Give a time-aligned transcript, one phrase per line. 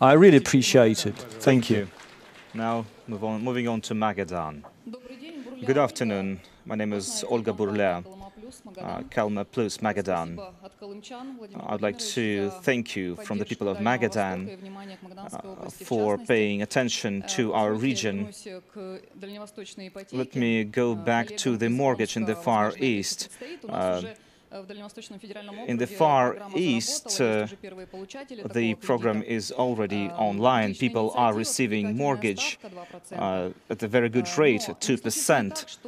[0.00, 1.16] I really appreciate it.
[1.16, 1.88] Thank you.
[2.54, 4.62] Now, move on, moving on to Magadan.
[5.64, 6.40] Good afternoon.
[6.64, 8.04] My name is Olga Burля,
[8.78, 10.38] uh, Kolyma Plus Magadan.
[11.66, 14.38] I'd like to thank you from the people of Magadan
[15.32, 18.28] uh, for paying attention to our region.
[20.12, 23.28] Let me go back to the mortgage in the Far East.
[23.68, 24.02] Uh,
[25.66, 27.46] in the Far East, uh,
[28.54, 30.74] the program is already online.
[30.74, 32.58] People are receiving mortgage
[33.12, 35.78] uh, at a very good rate, 2%.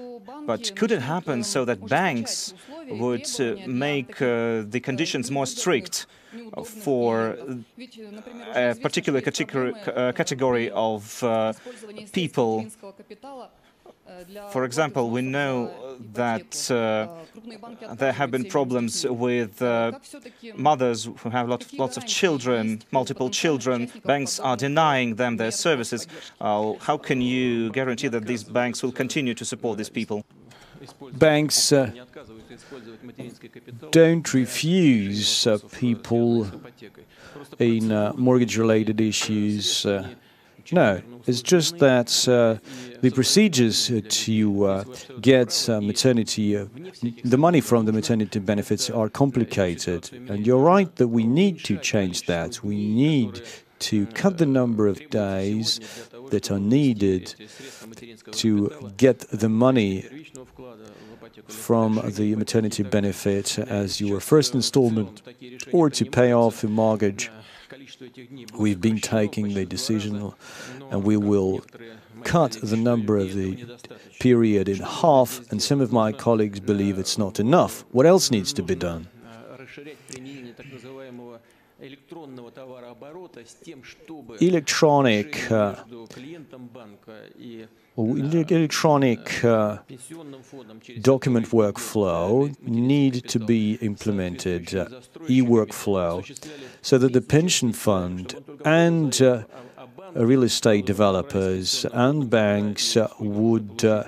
[0.46, 2.54] But could it happen so that banks
[2.88, 6.06] would uh, make uh, the conditions more strict
[6.64, 7.36] for
[8.54, 9.72] a particular category,
[10.14, 11.52] category of uh,
[12.12, 12.66] people
[14.50, 15.70] for example, we know
[16.12, 17.08] that uh,
[17.94, 19.92] there have been problems with uh,
[20.54, 23.90] mothers who have lot, lots of children, multiple children.
[24.04, 26.06] Banks are denying them their services.
[26.40, 30.24] Uh, how can you guarantee that these banks will continue to support these people?
[31.12, 31.90] Banks uh,
[33.90, 36.50] don't refuse uh, people
[37.58, 39.86] in uh, mortgage-related issues.
[40.72, 42.08] No, it's just that
[43.00, 44.84] the procedures to uh,
[45.20, 46.66] get uh, maternity, uh,
[47.24, 50.10] the money from the maternity benefits are complicated.
[50.12, 52.62] And you're right that we need to change that.
[52.62, 53.42] We need
[53.80, 55.80] to cut the number of days
[56.30, 57.34] that are needed
[58.32, 60.04] to get the money
[61.48, 65.22] from the maternity benefit as your first installment
[65.72, 67.30] or to pay off a mortgage.
[68.54, 70.32] We've been taking the decision
[70.90, 71.62] and we will
[72.24, 73.66] cut the number of the
[74.20, 77.84] period in half, and some of my colleagues believe it's not enough.
[77.90, 79.08] What else needs to be done?
[84.40, 85.74] Electronic uh,
[87.96, 89.78] electronic uh,
[91.00, 94.86] document workflow need to be implemented, uh,
[95.28, 96.24] e-workflow,
[96.82, 99.44] so that the pension fund and uh,
[100.14, 104.04] real estate developers and banks would uh,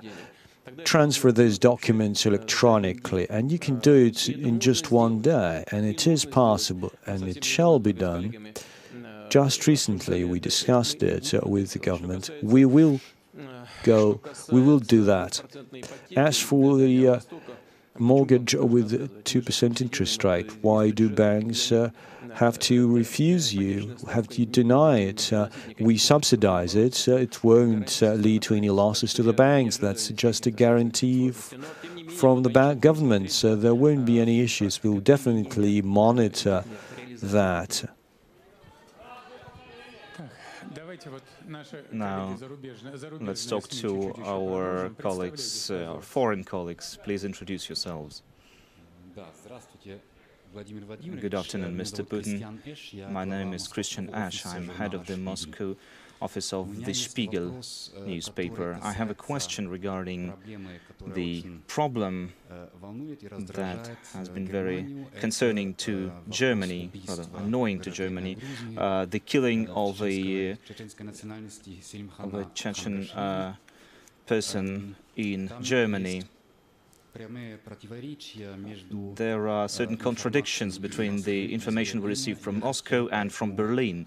[0.85, 6.07] transfer those documents electronically, and you can do it in just one day, and it
[6.07, 8.53] is possible, and it shall be done.
[9.29, 12.31] Just recently, we discussed it with the government.
[12.43, 13.01] We will
[13.83, 15.43] go, we will do that.
[16.17, 17.21] As for the uh,
[17.99, 21.91] mortgage with 2% interest rate, why do banks uh,
[22.35, 25.33] have to refuse you, have to deny it.
[25.33, 25.49] Uh,
[25.79, 27.09] we subsidize it.
[27.09, 29.77] Uh, it won't uh, lead to any losses to the banks.
[29.77, 32.51] That's just a guarantee from the
[32.81, 33.31] government.
[33.31, 34.83] So there won't be any issues.
[34.83, 36.65] We'll definitely monitor
[37.23, 37.85] that.
[41.91, 42.37] Now,
[43.21, 46.99] let's talk to our colleagues, uh, our foreign colleagues.
[47.03, 48.23] Please introduce yourselves.
[50.55, 52.05] Good afternoon, Mr.
[52.05, 53.11] Putin.
[53.11, 54.45] My name is Christian Esch.
[54.45, 55.77] I'm head of the Moscow
[56.21, 57.61] office of the Spiegel
[58.05, 58.79] newspaper.
[58.83, 60.35] I have a question regarding
[61.07, 68.37] the problem that has been very concerning to Germany, rather annoying to Germany,
[68.77, 70.59] uh, the killing of a,
[72.19, 73.55] of a Chechen uh,
[74.27, 76.25] person in Germany.
[79.15, 84.07] There are certain contradictions between the information we receive from Moscow and from Berlin.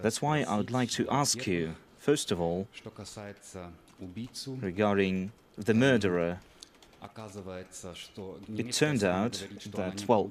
[0.00, 2.68] That's why I would like to ask you, first of all,
[4.60, 6.38] regarding the murderer
[8.56, 10.30] it turned out that, well,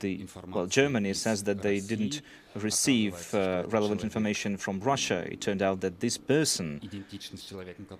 [0.00, 2.22] the, well, Germany says that they didn't
[2.54, 5.26] receive uh, relevant information from Russia.
[5.30, 6.80] It turned out that this person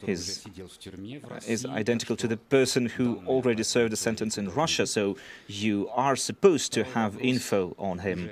[0.07, 0.47] is,
[1.47, 5.17] is identical to the person who already served a sentence in Russia, so
[5.47, 8.31] you are supposed to have info on him.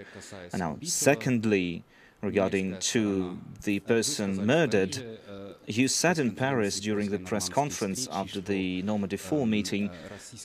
[0.52, 1.84] And now, secondly,
[2.22, 5.18] regarding to the person murdered,
[5.66, 9.90] you said in Paris during the press conference after the Normandy 4 meeting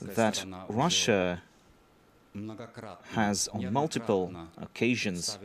[0.02, 1.42] that Russia
[3.12, 5.38] has on multiple occasions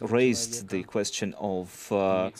[0.00, 2.30] raised the question of, uh,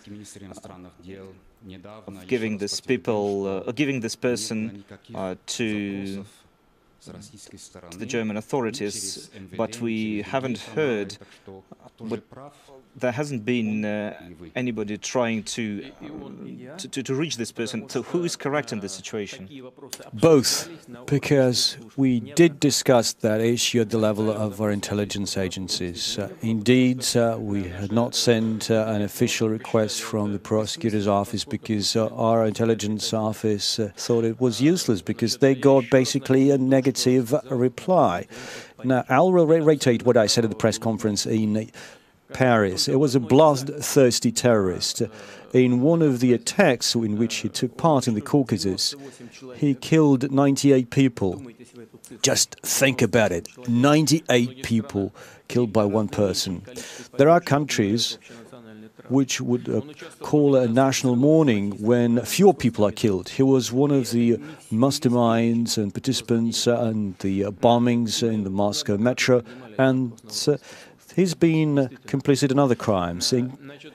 [2.07, 6.25] of giving this people, uh, giving this person uh, to
[7.99, 11.19] the German authorities, but we haven't heard
[12.01, 12.23] but
[12.97, 14.15] there hasn't been uh,
[14.55, 17.89] anybody trying to, um, to, to reach this person.
[17.89, 19.49] So who is correct in this situation?
[20.13, 20.69] Both,
[21.07, 26.19] because we did discuss that issue at the level of our intelligence agencies.
[26.19, 31.45] Uh, indeed, uh, we had not sent uh, an official request from the prosecutor's office
[31.45, 36.59] because uh, our intelligence office uh, thought it was useless because they got basically a
[36.59, 38.27] negative reply.
[38.85, 41.71] Now, I'll reiterate what I said at the press conference in
[42.35, 42.89] Paris.
[42.89, 45.03] It was a bloodthirsty terrorist.
[45.55, 48.95] In one of the attacks in which he took part in the Caucasus,
[49.55, 51.41] he killed 98 people.
[52.21, 55.15] Just think about it 98 people
[55.49, 56.63] killed by one person.
[57.17, 58.19] There are countries
[59.09, 59.83] which would uh,
[60.21, 63.29] call a national mourning when fewer people are killed.
[63.29, 64.37] He was one of the
[64.73, 69.43] masterminds and participants in the bombings in the Moscow metro,
[69.79, 70.13] and
[70.49, 70.57] uh,
[71.15, 73.33] He's been complicit in other crimes.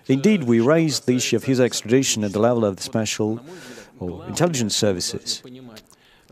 [0.08, 3.40] Indeed, we raised the issue of his extradition at the level of the special
[4.00, 5.44] or intelligence services.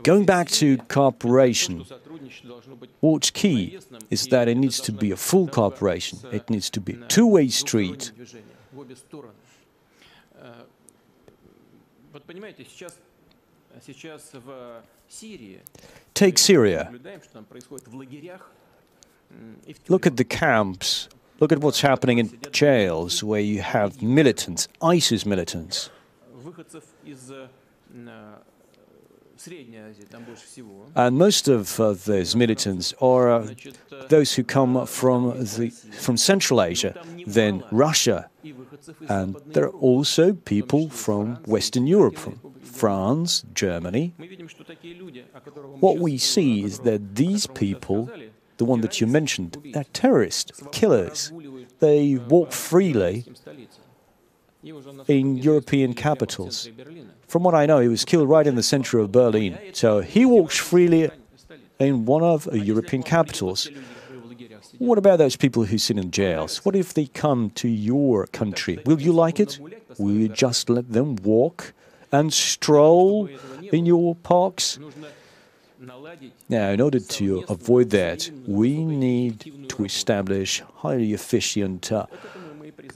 [0.02, 1.84] Going back to cooperation,
[3.00, 3.78] what's key
[4.10, 6.20] is that it needs to be a full cooperation.
[6.32, 8.12] It needs to be a two-way street.
[16.14, 16.92] Take Syria.
[19.88, 21.08] Look at the camps.
[21.40, 25.90] Look at what's happening in jails where you have militants, ISIS militants.
[30.96, 33.54] And most of uh, those militants are uh,
[34.08, 38.30] those who come from the from Central Asia, then Russia,
[39.08, 44.14] and there are also people from Western Europe, from France, Germany.
[45.80, 48.10] What we see is that these people
[48.58, 51.32] the one that you mentioned, uh, they're terrorists, killers.
[51.80, 53.24] They walk freely
[55.06, 56.68] in European capitals.
[57.26, 59.58] From what I know, he was killed right in the center of Berlin.
[59.72, 61.10] So he walks freely
[61.78, 63.70] in one of the European capitals.
[64.78, 66.64] What about those people who sit in jails?
[66.64, 68.80] What if they come to your country?
[68.84, 69.58] Will you like it?
[69.98, 71.72] Will you just let them walk
[72.12, 73.28] and stroll
[73.72, 74.78] in your parks?
[76.48, 82.06] Now, in order to avoid that, we need to establish highly efficient uh,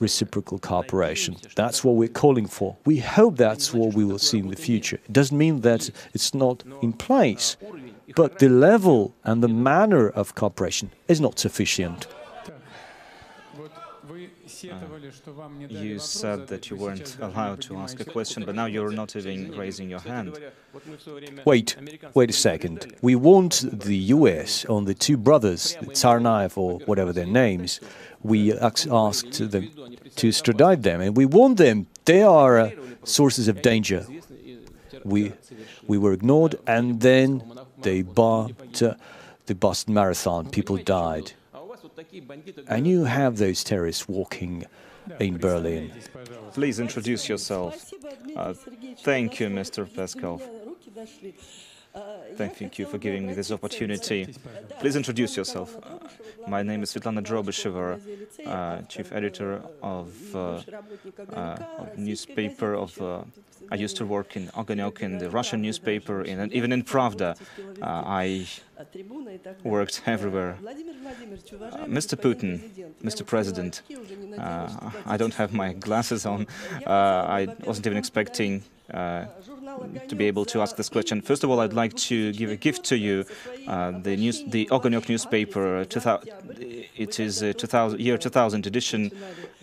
[0.01, 1.37] reciprocal cooperation.
[1.55, 2.77] That's what we're calling for.
[2.85, 4.97] We hope that's what we will see in the future.
[5.05, 7.57] It doesn't mean that it's not in place,
[8.17, 12.07] but the level and the manner of cooperation is not sufficient.
[15.69, 19.57] You said that you weren't allowed to ask a question, but now you're not even
[19.57, 20.39] raising your hand.
[21.45, 21.77] Wait,
[22.15, 22.95] wait a second.
[23.03, 27.81] We warned the US on the two brothers, Tsarnaev or whatever their names.
[28.23, 29.71] We asked them
[30.17, 32.71] to extradite them, and we warned them they are uh,
[33.05, 34.07] sources of danger.
[35.05, 35.33] We,
[35.87, 37.43] we were ignored, and then
[37.81, 38.95] they bombed uh,
[39.47, 40.51] the Boston Marathon.
[40.51, 41.33] People died.
[42.69, 44.65] And you have those terrorists walking
[45.19, 45.93] in Berlin.
[46.53, 47.93] Please introduce yourself.
[48.37, 48.55] Uh,
[48.99, 49.87] thank you, Mr.
[49.87, 50.41] Peskov.
[52.37, 54.35] Thank you for giving me this opportunity.
[54.81, 55.77] Please introduce yourself.
[55.83, 55.99] Uh,
[56.49, 58.01] my name is Svetlana Drobisheva,
[58.47, 60.63] uh, chief editor of, uh,
[61.33, 62.99] uh of newspaper of.
[63.63, 67.37] Uh, I used to work in Ogonyok in the Russian newspaper, in, even in Pravda.
[67.81, 68.47] Uh, I
[69.65, 70.57] worked everywhere.
[71.87, 72.17] Mr.
[72.17, 72.61] Putin,
[73.03, 73.27] Mr.
[73.27, 73.83] President,
[75.07, 76.47] I don't have my glasses on.
[76.87, 78.63] I wasn't even expecting
[80.09, 81.21] to be able to ask this question.
[81.21, 83.25] First of all, I'd like to give a gift to you.
[83.67, 86.29] Uh, the news, the Ogonyok newspaper, 2000,
[86.97, 89.11] it is a 2000, year 2000 edition.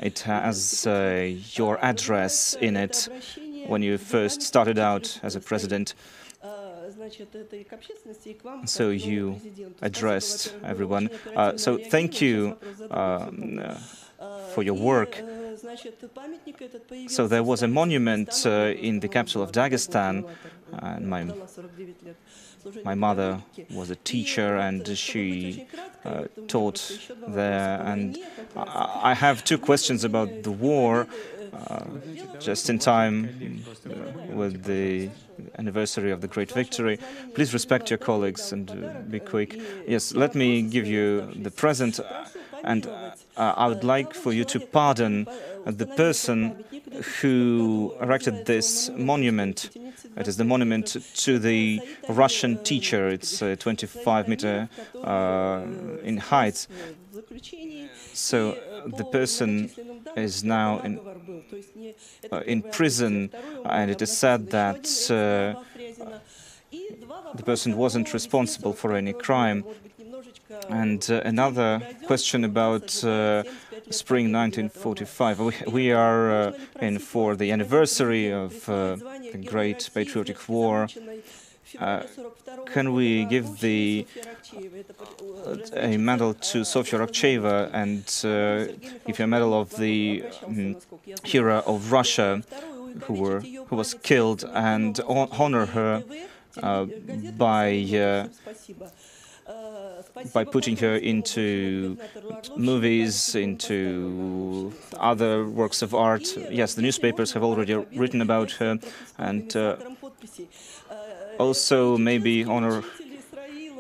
[0.02, 3.08] It has uh, your address in it
[3.68, 5.94] when you first started out as a president.
[8.66, 9.42] So you
[9.82, 11.10] addressed everyone.
[11.36, 12.58] Uh, so thank you
[12.92, 13.60] um,
[14.20, 15.22] uh, for your work.
[17.08, 20.26] So there was a monument uh, in the capital of Dagestan,
[20.72, 21.26] and my
[22.84, 25.68] my mother was a teacher and she
[26.06, 27.82] uh, taught there.
[27.82, 28.18] And
[28.56, 31.39] I, have two questions about the war, uh,
[32.40, 33.64] just in time
[34.34, 35.10] with the
[35.58, 37.00] anniversary of the great victory.
[37.34, 39.60] Please respect your colleagues and uh, be quick.
[39.88, 42.00] Yes, let me give you the present.
[42.64, 45.28] And uh, I would like for you to pardon
[45.66, 46.64] the person
[47.22, 49.70] who erected this monument.
[50.18, 53.08] It is the monument to the Russian teacher.
[53.08, 54.70] It's uh, 25 meter
[55.04, 55.64] uh,
[56.04, 56.68] in height.
[58.14, 59.70] So the person
[60.16, 61.00] is now in,
[62.32, 63.32] uh, in prison,
[63.66, 65.60] and it is said that uh,
[67.36, 69.64] the person wasn't responsible for any crime.
[70.68, 73.44] And uh, another question about uh,
[73.90, 75.40] spring 1945.
[75.40, 76.52] We, we are uh,
[76.82, 78.98] in for the anniversary of uh,
[79.32, 80.88] the Great Patriotic War.
[81.78, 82.04] Uh,
[82.66, 84.06] can we give the
[85.46, 88.74] uh, a medal to Sofia Rakcheva and uh,
[89.06, 90.78] give a medal of the um,
[91.24, 92.42] hero of Russia
[93.04, 96.04] who were who was killed and honor her
[96.64, 96.86] uh,
[97.38, 98.28] by uh,
[100.34, 101.98] by putting her into
[102.56, 106.26] movies, into other works of art.
[106.52, 108.80] Yes, the newspapers have already written about her,
[109.18, 109.78] and uh,
[111.40, 112.84] also maybe honor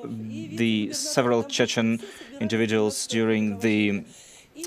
[0.03, 1.99] the several Chechen
[2.39, 4.03] individuals during the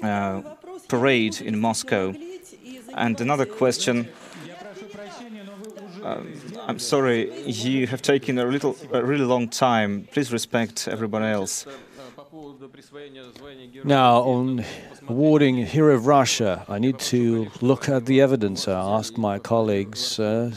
[0.03, 0.43] uh,
[0.89, 2.15] parade in Moscow.
[2.95, 4.09] And another question.
[6.03, 6.21] Uh,
[6.67, 10.09] I'm sorry, you have taken a little, a really long time.
[10.13, 11.67] Please respect everyone else.
[13.85, 14.65] Now, on
[15.09, 18.69] awarding Hero of Russia, I need to look at the evidence.
[18.69, 20.51] I ask my colleagues uh,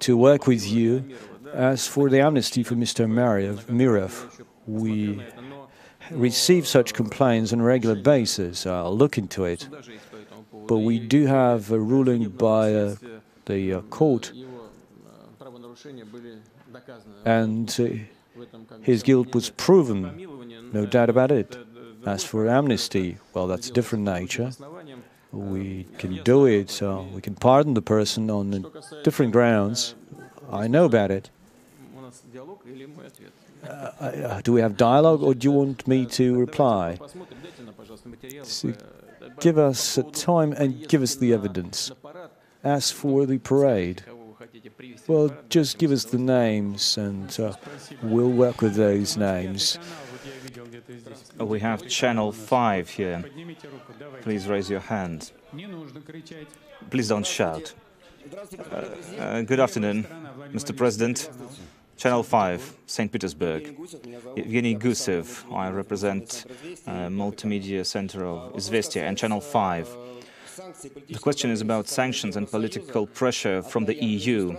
[0.00, 1.16] to work with you.
[1.54, 3.06] As for the amnesty for Mr.
[3.06, 5.22] Murov, we
[6.10, 8.66] receive such complaints on a regular basis.
[8.66, 9.68] I'll look into it.
[10.66, 12.96] But we do have a ruling by uh,
[13.46, 14.32] the uh, court
[17.24, 18.42] and uh,
[18.82, 21.56] his guilt was proven, no doubt about it.
[22.06, 24.50] As for amnesty, well, that's a different nature.
[25.32, 28.64] We can do it, so we can pardon the person on
[29.04, 29.94] different grounds.
[30.50, 31.30] I know about it.
[33.64, 36.98] Uh, uh, do we have dialogue, or do you want me to reply?
[38.42, 38.72] So
[39.40, 41.90] give us a time and give us the evidence.
[42.62, 44.02] As for the parade,
[45.06, 47.54] well, just give us the names and uh,
[48.02, 49.78] we'll work with those names.
[51.38, 53.24] We have channel 5 here.
[54.22, 55.32] Please raise your hand.
[56.90, 57.74] Please don't shout.
[58.70, 58.84] Uh,
[59.18, 60.06] uh, good afternoon,
[60.52, 60.76] Mr.
[60.76, 61.30] President.
[61.98, 63.10] Channel 5, St.
[63.10, 63.76] Petersburg.
[64.36, 66.44] Evgeny Gusev, I represent
[66.86, 69.96] uh, Multimedia Center of Izvestia, and Channel 5.
[71.08, 74.56] The question is about sanctions and political pressure from the EU.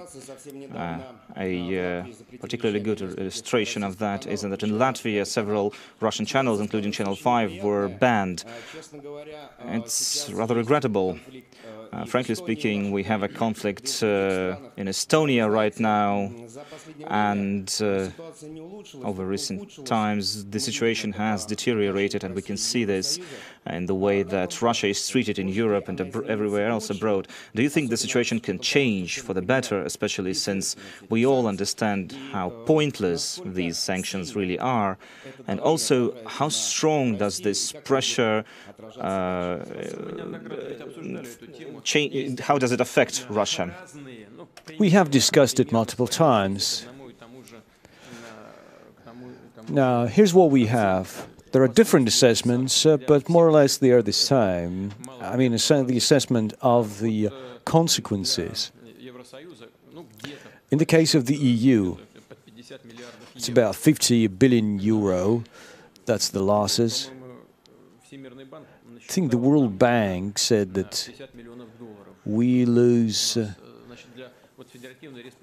[0.75, 0.99] Uh,
[1.37, 2.05] a uh,
[2.41, 7.63] particularly good illustration of that is that in Latvia several Russian channels, including Channel 5,
[7.63, 8.43] were banned.
[9.65, 11.17] It's rather regrettable.
[11.91, 16.31] Uh, frankly speaking, we have a conflict uh, in Estonia right now,
[17.07, 18.09] and uh,
[19.03, 23.19] over recent times the situation has deteriorated, and we can see this
[23.65, 27.27] in the way that Russia is treated in Europe and everywhere else abroad.
[27.53, 30.75] Do you think the situation can change for the better, especially since
[31.09, 34.97] we all understand how pointless these sanctions really are?
[35.47, 38.43] And also, how strong does this pressure
[38.99, 39.59] uh,
[41.83, 43.75] change, how does it affect Russia?
[44.77, 46.87] We have discussed it multiple times.
[49.67, 51.27] Now, here's what we have.
[51.51, 54.91] There are different assessments, uh, but more or less they are the same.
[55.21, 57.29] I mean, the assessment of the
[57.65, 58.71] consequences.
[60.71, 61.97] In the case of the EU,
[63.35, 65.43] it's about 50 billion euro.
[66.05, 67.09] That's the losses.
[68.11, 71.09] I think the World Bank said that
[72.25, 73.53] we lose uh,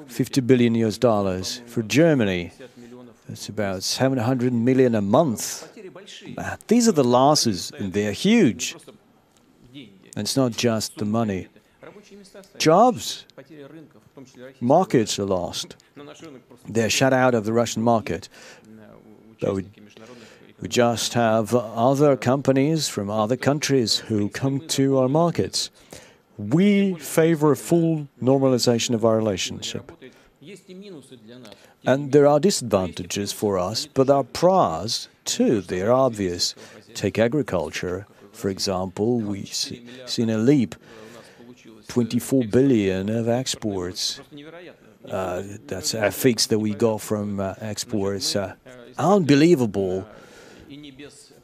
[0.06, 1.62] 50 billion US dollars.
[1.66, 2.52] For Germany,
[3.28, 5.68] it's about 700 million a month.
[6.68, 8.76] These are the losses, and they're huge.
[9.75, 11.49] And it's not just the money.
[12.59, 13.26] Jobs,
[14.61, 15.76] markets are lost.
[16.68, 18.28] They're shut out of the Russian market.
[19.40, 19.66] So we,
[20.61, 25.71] we just have other companies from other countries who come to our markets.
[26.38, 29.92] We favor a full normalization of our relationship.
[31.85, 35.61] And there are disadvantages for us, but there are pros too.
[35.61, 36.55] They are obvious.
[36.95, 40.75] Take agriculture, for example, we've seen a leap
[41.88, 44.21] 24 billion of exports.
[45.09, 48.37] Uh, that's a fix that we got from uh, exports.
[48.37, 48.55] Uh,
[48.99, 50.07] unbelievable.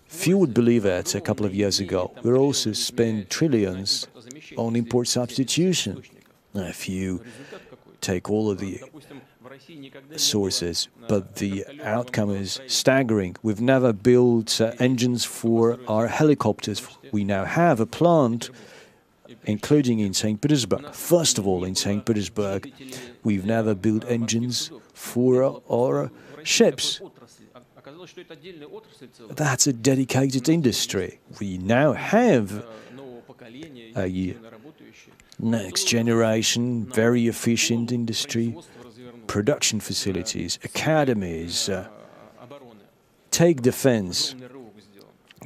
[0.06, 2.12] Few would believe it a couple of years ago.
[2.22, 4.06] We also spent trillions
[4.56, 6.02] on import substitution.
[6.54, 7.22] If you
[8.02, 8.80] take all of the
[10.16, 13.36] sources, but the outcome is staggering.
[13.42, 16.86] We've never built uh, engines for our helicopters.
[17.12, 18.50] We now have a plant,
[19.44, 20.40] including in St.
[20.40, 20.92] Petersburg.
[20.92, 22.04] First of all, in St.
[22.04, 22.72] Petersburg,
[23.22, 26.10] we've never built engines for our
[26.42, 27.00] ships.
[29.30, 31.20] That's a dedicated industry.
[31.40, 32.64] We now have
[33.96, 34.08] a
[35.42, 38.56] next generation, very efficient industry,
[39.26, 41.68] production facilities, academies.
[41.68, 41.88] Uh,
[43.30, 44.34] take defense.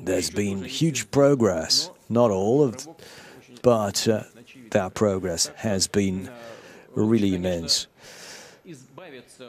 [0.01, 2.87] There's been huge progress, not all of,
[3.63, 4.25] but uh,
[4.71, 6.31] that progress has been
[6.95, 7.87] really immense.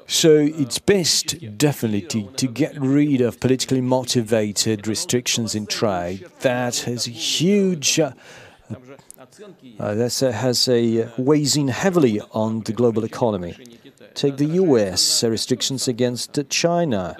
[0.06, 6.25] So it's best definitely to, to, get rid of politically motivated restrictions in trade.
[6.42, 8.12] That has a huge uh,
[9.79, 13.55] uh, that uh, has a uh, weighs in heavily on the global economy.
[14.13, 15.24] Take the U.S.
[15.24, 17.15] restrictions against China.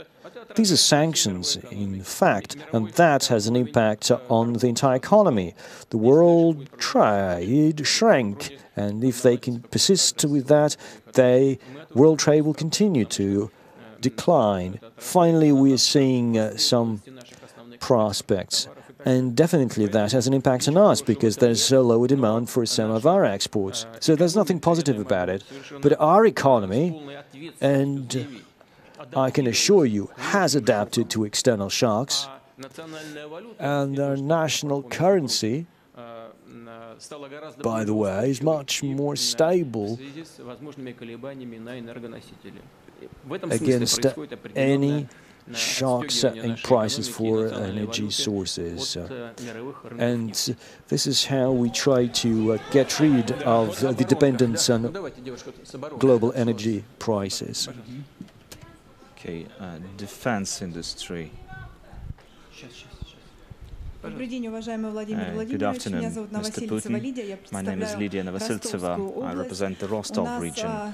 [0.55, 5.53] These are sanctions, in fact, and that has an impact on the entire economy.
[5.89, 10.75] The world trade shrank, and if they can persist with that,
[11.13, 11.59] they
[11.93, 13.51] world trade will continue to
[14.01, 14.79] decline.
[14.97, 17.01] Finally, we are seeing uh, some
[17.79, 18.67] prospects.
[19.05, 22.91] And definitely that has an impact on us because there's a lower demand for some
[22.91, 23.85] of our exports.
[23.99, 25.43] So there's nothing positive about it.
[25.81, 27.17] But our economy,
[27.61, 28.41] and
[29.15, 32.27] I can assure you, has adapted to external shocks.
[33.59, 35.67] And our national currency,
[37.61, 39.99] by the way, is much more stable
[43.43, 44.05] against
[44.55, 45.07] any
[45.53, 48.97] shocks in prices for energy sources.
[49.97, 50.33] And
[50.87, 54.91] this is how we try to uh, get rid of the dependence on
[55.99, 57.69] global energy prices.
[59.13, 61.31] Okay, uh, defense industry.
[69.23, 70.67] I represent the Rostov region.
[70.67, 70.91] Uh,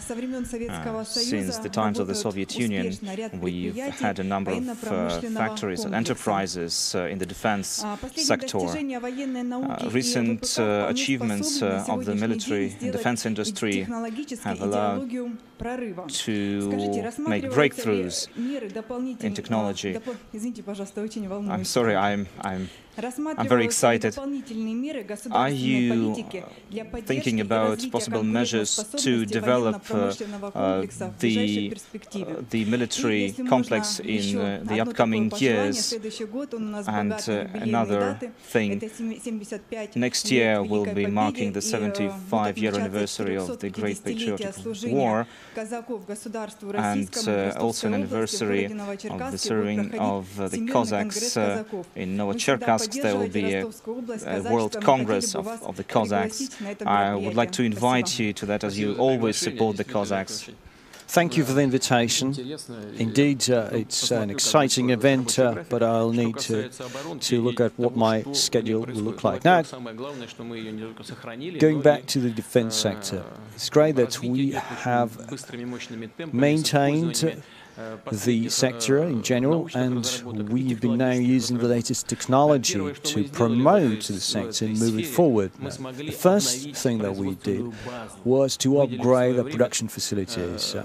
[1.03, 2.98] since the times of the Soviet Union,
[3.41, 7.84] we've had a number of uh, factories and enterprises uh, in the defense
[8.15, 8.60] sector.
[9.91, 13.81] Recent achievements uh, of the military and defense industry
[14.44, 15.09] have allowed
[16.09, 16.70] to
[17.20, 18.27] make breakthroughs
[19.22, 19.98] in technology.
[21.50, 24.16] I'm sorry, I'm, I'm I'm very excited.
[25.32, 26.14] Are you
[27.06, 30.14] thinking about possible measures to develop uh,
[30.53, 30.86] uh,
[31.20, 31.74] the,
[32.16, 35.94] uh, the military complex in uh, the upcoming years?
[36.88, 38.82] And uh, another thing,
[39.96, 44.53] next year we'll be marking the 75-year anniversary of the Great Patriotic
[44.86, 45.25] War,
[46.75, 51.38] and uh, also an anniversary of the serving of the Cossacks
[51.96, 53.67] in Novocherkassk there will be a,
[54.25, 56.50] a World Congress of, of the Cossacks.
[56.85, 60.50] I would like to invite you to that as you always support the Cossacks.
[61.07, 62.33] Thank you for the invitation.
[62.98, 67.96] Indeed, uh, it's an exciting event, uh, but I'll need to, to look at what
[67.96, 69.43] my schedule will look like.
[69.43, 69.98] Now, going
[71.81, 77.43] back to the defense sector, it's great that we have maintained
[78.12, 80.05] the sector in general, and
[80.50, 85.51] we've been now using the latest technology to promote the sector and move it forward.
[85.59, 87.74] The first thing that we did
[88.24, 90.75] was to upgrade the production facilities.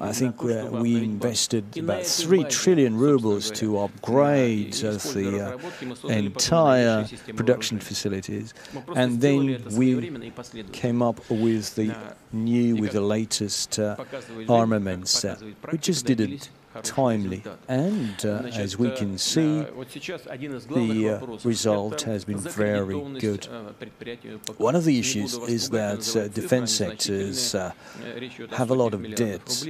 [0.00, 5.58] I think we invested about 3 trillion rubles to upgrade the
[6.04, 8.54] uh, entire production facilities,
[8.94, 10.12] and then we
[10.72, 11.94] came up with the
[12.32, 13.96] new, with the latest uh,
[14.50, 15.24] armaments.
[15.24, 15.36] Uh,
[15.72, 16.50] we just did it
[16.82, 17.42] timely.
[17.68, 23.48] And uh, as we can see, the uh, result has been very good.
[24.58, 27.72] One of the issues is that uh, defense sectors uh,
[28.52, 29.66] have a lot of debts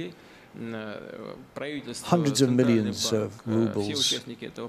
[2.03, 4.19] hundreds of millions of rubles.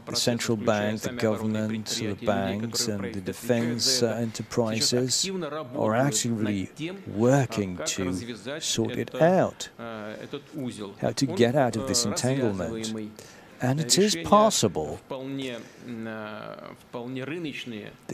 [0.06, 5.28] The central bank, the government, the banks, and the defense enterprises
[5.76, 6.70] are actively
[7.06, 13.12] working to sort it out, how to get out of this entanglement.
[13.62, 15.20] And it is possible that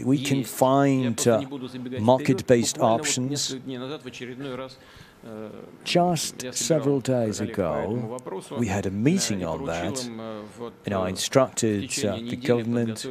[0.04, 1.40] we can find uh,
[2.00, 3.56] market-based options
[5.84, 8.18] Just several days ago,
[8.58, 10.04] we had a meeting on that,
[10.84, 13.06] and I instructed uh, the government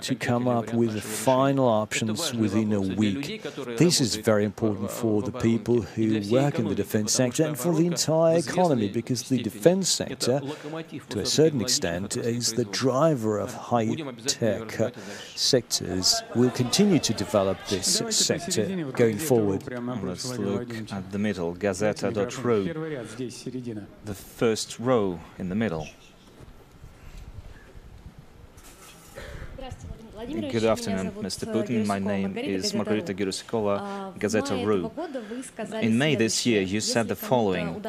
[0.00, 3.44] to come up with the final options within a week.
[3.76, 7.72] This is very important for the people who work in the defense sector and for
[7.72, 10.40] the entire economy, because the defense sector,
[11.10, 14.90] to a certain extent, is the driver of high-tech uh,
[15.36, 16.22] sectors.
[16.34, 19.62] We'll continue to develop this sector going forward.
[20.02, 22.64] Let's look at the middle, Gazeta.ru,
[24.04, 25.88] the first row in the middle.
[30.16, 31.44] Good afternoon, Mr.
[31.44, 31.84] Putin.
[31.84, 34.90] My name is Margarita Girusikova, Gazeta.ru.
[35.82, 37.84] In May this year, you said the following.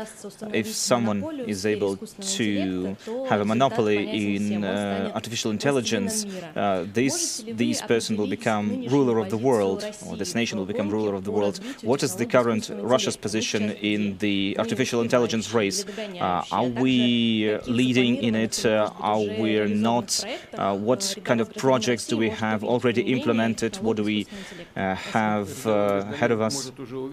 [0.51, 2.97] If someone is able to
[3.29, 6.25] have a monopoly in uh, artificial intelligence,
[6.57, 10.89] uh, this, this person will become ruler of the world, or this nation will become
[10.89, 11.61] ruler of the world.
[11.81, 15.85] What is the current Russia's position in the artificial intelligence race?
[16.19, 18.65] Uh, are we leading in it?
[18.65, 20.25] Uh, are we not?
[20.53, 23.77] Uh, what kind of projects do we have already implemented?
[23.77, 24.27] What do we
[24.75, 26.71] uh, have uh, ahead of us?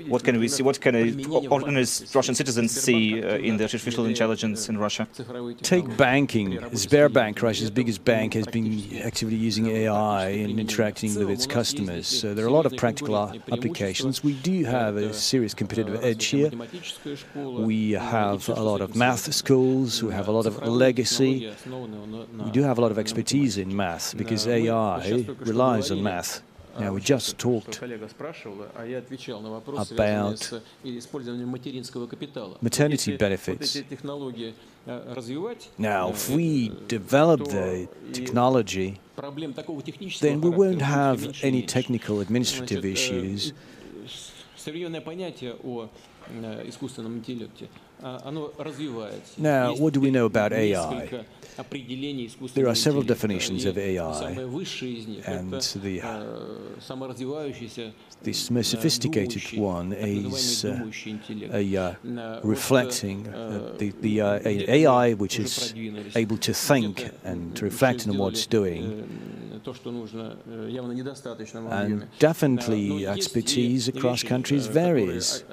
[0.09, 0.63] What can we see?
[0.63, 0.95] What can
[1.49, 5.07] ordinary Russian citizens see uh, in the artificial intelligence in Russia?
[5.63, 6.59] Take banking.
[6.85, 8.67] Sberbank, Russia's biggest bank, has been
[9.03, 12.07] actively using AI and interacting with its customers.
[12.07, 13.17] So there are a lot of practical
[13.53, 14.23] applications.
[14.23, 16.51] We do have a serious competitive edge here.
[17.35, 20.03] We have a lot of math schools.
[20.03, 21.53] We have a lot of legacy.
[22.45, 24.94] We do have a lot of expertise in math because AI
[25.41, 26.43] relies on math.
[26.79, 27.81] Now, we just talked
[29.91, 30.63] about
[32.61, 33.77] maternity benefits.
[35.79, 38.99] Now, if we develop the technology,
[40.21, 43.53] then we won't have any technical administrative issues.
[49.39, 51.25] Now, what do we know about AI?
[52.55, 54.31] There are several definitions of AI,
[55.27, 56.03] and the,
[58.23, 60.91] this most sophisticated one is uh,
[61.53, 65.73] a, uh, reflecting uh, the, the uh, AI which is
[66.15, 69.09] able to think and to reflect on what it's doing.
[71.71, 75.45] And definitely expertise across countries varies.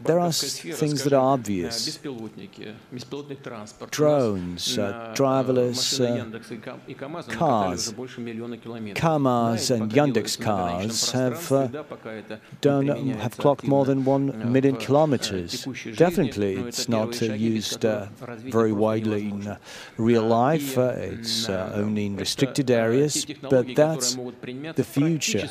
[0.00, 1.98] There are things that are obvious.
[3.90, 11.68] Drones, uh, driverless uh, cars, Kamaz and Yandex cars have uh,
[12.60, 12.86] done
[13.24, 15.64] have clocked more than one million kilometers.
[15.96, 17.82] Definitely, it's not used
[18.58, 19.56] very widely in
[19.96, 20.76] real life.
[20.78, 25.48] it's only in restricted areas, but that's the future.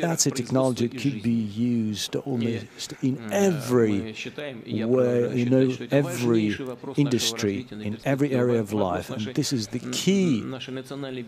[0.00, 4.14] That's a technology that could be used almost in every
[4.86, 6.56] way, you know, every
[6.96, 9.10] industry, in every area of life.
[9.10, 10.44] And this is the key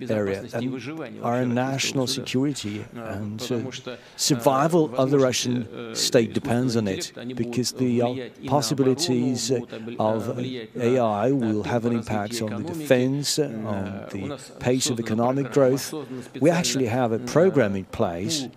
[0.09, 7.13] area, and our national security and uh, survival of the Russian state depends on it,
[7.35, 8.15] because the uh,
[8.47, 9.51] possibilities
[9.99, 15.95] of AI will have an impact on the defense, on the pace of economic growth.
[16.41, 18.49] We actually have a program in place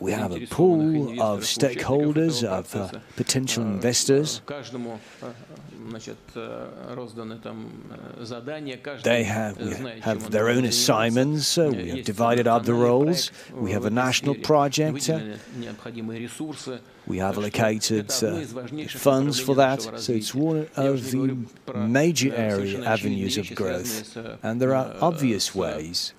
[0.00, 4.40] we have a pool of stakeholders, of uh, potential investors.
[9.02, 9.56] They have,
[10.02, 11.58] have their own assignments.
[11.58, 13.30] Uh, we have divided up the roles.
[13.54, 14.92] We have a national project.
[17.06, 18.40] We have allocated uh,
[18.88, 21.36] funds for that, so it's one of the
[21.74, 24.14] major area avenues of growth.
[24.42, 26.12] And there are obvious ways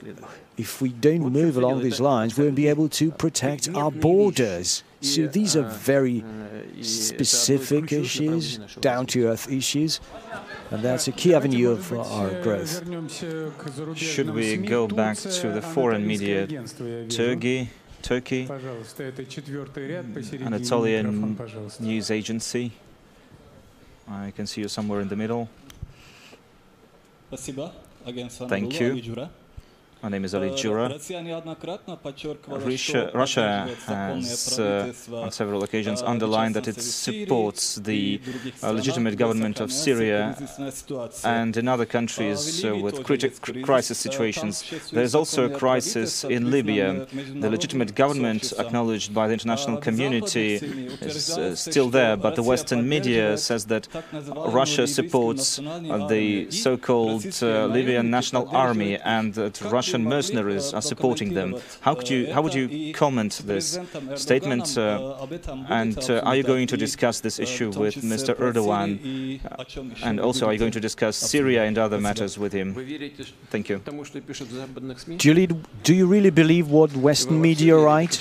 [0.56, 4.82] if we don't move along these lines, we won't be able to protect our borders.
[5.00, 6.24] So these are very
[6.80, 10.00] specific issues, down-to-earth issues,
[10.70, 12.82] and that's a key avenue of our growth.
[13.96, 16.46] Should we go back to the foreign media,
[17.08, 17.70] Turkey?
[18.02, 18.48] Turkey,
[20.40, 21.38] Anatolian
[21.78, 22.72] News Agency.
[24.08, 25.48] I can see you somewhere in the middle.
[27.30, 29.26] Thank you.
[30.02, 30.88] My name is Ali Jura.
[32.48, 38.20] Russia, Russia has uh, on several occasions underlined that it supports the
[38.64, 40.36] uh, legitimate government of Syria
[41.22, 43.04] and in other countries uh, with
[43.62, 44.64] crisis situations.
[44.90, 47.06] There is also a crisis in Libya.
[47.44, 50.54] The legitimate government acknowledged by the international community
[51.00, 53.86] is uh, still there, but the Western media says that
[54.34, 59.60] Russia supports uh, the so-called uh, Libyan National Army and that
[59.92, 61.56] Russian mercenaries are supporting them.
[61.80, 63.78] How could you, how would you comment this
[64.14, 64.78] statement?
[64.78, 65.26] Uh,
[65.68, 68.34] and uh, are you going to discuss this issue with Mr.
[68.34, 68.90] Erdogan?
[70.02, 72.74] and also, are you going to discuss Syria and other matters with him?
[73.50, 73.82] Thank you.
[75.18, 75.48] Julie,
[75.82, 78.14] do you really believe what Western media write?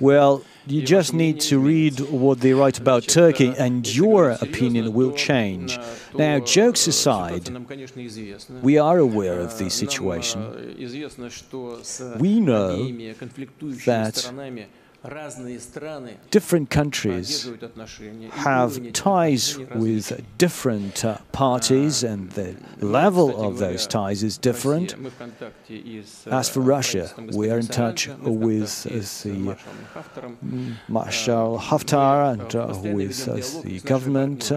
[0.00, 5.12] Well, you just need to read what they write about Turkey, and your opinion will
[5.12, 5.78] change.
[6.14, 7.48] Now, jokes aside,
[8.62, 10.76] we are aware of the situation.
[12.18, 12.76] We know
[13.86, 14.32] that
[16.30, 17.48] different countries
[18.32, 24.96] have ties with different uh, parties and the level of those ties is different.
[26.26, 29.56] As for Russia, we are in touch with the
[30.88, 34.50] Marshal Haftar and uh, with uh, the government.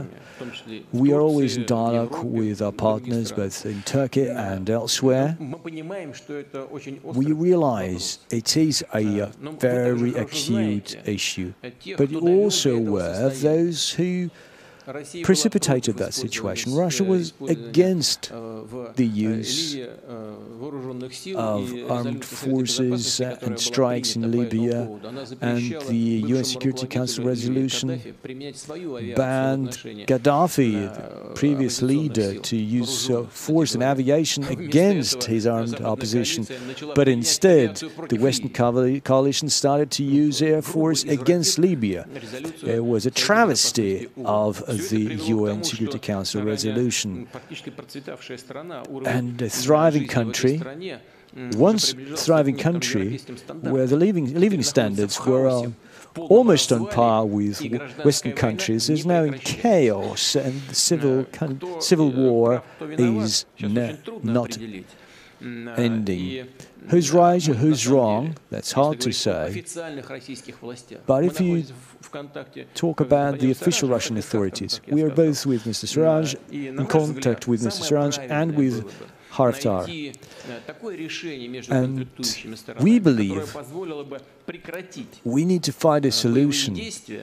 [0.91, 5.38] We are always in dialogue with our partners both in Turkey and elsewhere.
[5.39, 11.54] We realize it is a very acute issue,
[11.97, 14.30] but also were those who
[15.23, 16.75] precipitated that situation.
[16.75, 19.77] Russia was against the use
[21.36, 24.82] of armed forces and strikes in Libya,
[25.41, 27.88] and the UN Security Council resolution
[29.15, 29.71] banned
[30.10, 36.47] Gaddafi, the previous leader, to use uh, force and aviation against his armed opposition.
[36.95, 37.75] But instead,
[38.10, 38.49] the Western
[39.01, 42.08] coalition started to use air force against Libya.
[42.63, 47.28] It was a travesty of the UN Security Council resolution.
[49.06, 50.62] And a thriving country,
[51.54, 53.20] once thriving country,
[53.62, 55.72] where the living, living standards were
[56.17, 57.62] almost on par with
[58.04, 61.26] Western countries, is now in chaos, and the civil,
[61.80, 64.58] civil war is not
[65.41, 66.47] ending.
[66.89, 69.63] Who's right or who's wrong, that's hard to say.
[71.06, 71.65] But if you
[72.73, 75.88] talk about the official Russian authorities, we are both with Mr.
[75.88, 77.84] Siraj, in contact with Mr.
[77.84, 78.91] Siraj and with
[79.32, 79.88] Haftar.
[81.69, 82.08] And
[82.82, 83.56] we believe
[85.23, 86.75] we need to find a solution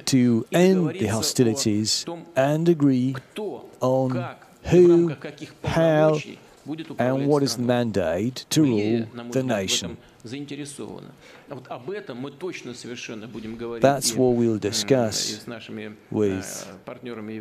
[0.07, 3.14] to end the hostilities and agree
[3.81, 5.14] on who,
[5.64, 6.18] how,
[6.98, 9.96] and what is the mandate to rule the nation.
[13.81, 15.46] That's what we'll discuss
[16.11, 16.68] with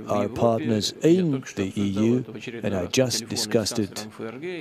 [0.09, 2.23] our partners in the EU,
[2.63, 4.07] and I just discussed it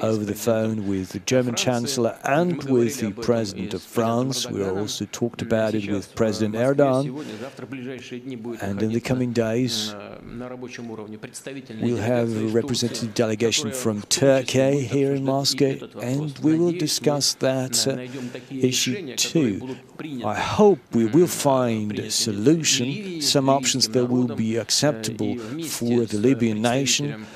[0.02, 4.48] over the phone with the German Chancellor and with the President of France.
[4.48, 7.24] We also talked about it with President Erdogan,
[8.62, 9.94] and in the coming days
[11.83, 17.87] we'll have a representative delegation from Turkey here in Moscow, and we will discuss that
[17.87, 18.06] uh,
[18.51, 19.77] issue two.
[20.25, 26.19] I hope we will find a solution, some options that will be acceptable for the
[26.19, 27.27] Libyan nation.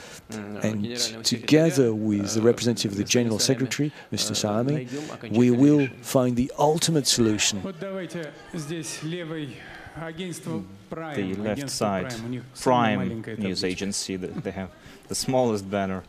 [0.62, 4.32] And together with the representative of the General Secretary, Mr.
[4.32, 4.86] Salamé,
[5.30, 7.62] we will find the ultimate solution.
[7.62, 9.48] The
[11.38, 12.14] left side,
[12.60, 14.70] Prime News Agency, they have
[15.08, 16.04] the smallest banner.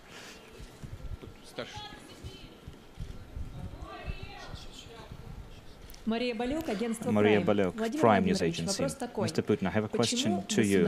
[6.12, 8.84] Maria Balek, Prime News Agency.
[8.84, 9.42] Mr.
[9.42, 10.86] Putin, I have a question to you.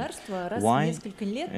[0.60, 0.94] Why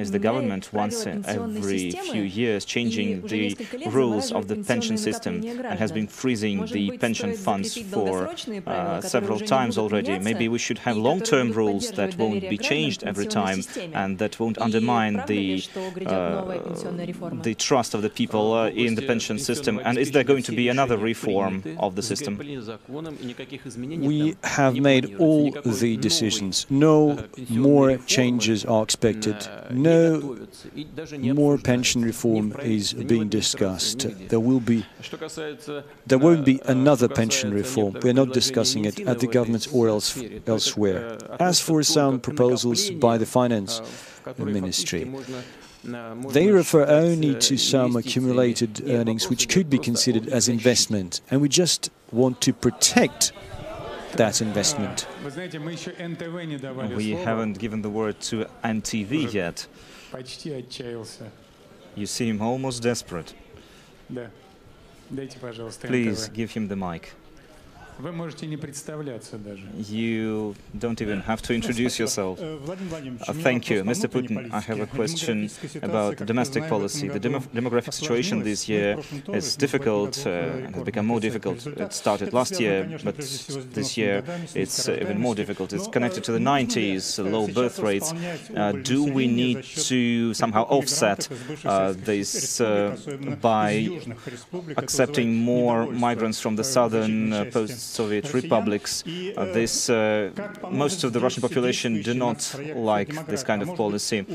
[0.03, 3.57] is the government once every few years changing the
[3.89, 8.29] rules of the pension system and has been freezing the pension funds for
[8.67, 10.19] uh, several times already?
[10.19, 14.59] Maybe we should have long-term rules that won't be changed every time and that won't
[14.59, 15.63] undermine the,
[16.05, 19.81] uh, the trust of the people uh, in the pension system.
[19.83, 22.37] And is there going to be another reform of the system?
[23.75, 26.65] We have made all the decisions.
[26.69, 29.47] No more changes are expected.
[29.71, 30.37] No
[31.21, 34.07] more pension reform is being discussed.
[34.29, 34.85] There will be
[36.05, 37.97] there won't be another pension reform.
[38.01, 41.17] We are not discussing it at the government or else, elsewhere.
[41.39, 43.81] As for some proposals by the finance
[44.37, 45.11] ministry,
[46.29, 51.49] they refer only to some accumulated earnings which could be considered as investment, and we
[51.49, 53.31] just want to protect
[54.13, 55.07] that investment.
[56.95, 59.67] We haven't given the word to NTV yet.
[61.95, 63.33] You seem almost desperate.
[65.81, 67.13] Please give him the mic.
[69.77, 72.41] You don't even have to introduce yourself.
[72.41, 72.57] Uh,
[73.33, 73.83] thank you.
[73.83, 74.07] Mr.
[74.09, 75.49] Putin, I have a question
[75.81, 77.07] about the domestic policy.
[77.07, 78.97] The demo demographic situation this year
[79.31, 81.65] is difficult uh, and has become more difficult.
[81.65, 85.71] It started last year, but this year it's uh, even more difficult.
[85.71, 88.13] It's connected to the 90s, low birth rates.
[88.55, 91.29] Uh, do we need to somehow offset
[91.63, 92.97] uh, this uh,
[93.41, 93.89] by
[94.75, 99.03] accepting more migrants from the southern post Soviet republics.
[99.05, 100.31] Uh, this, uh,
[100.71, 102.39] most of the Russian population do not
[102.75, 104.25] like this kind of policy.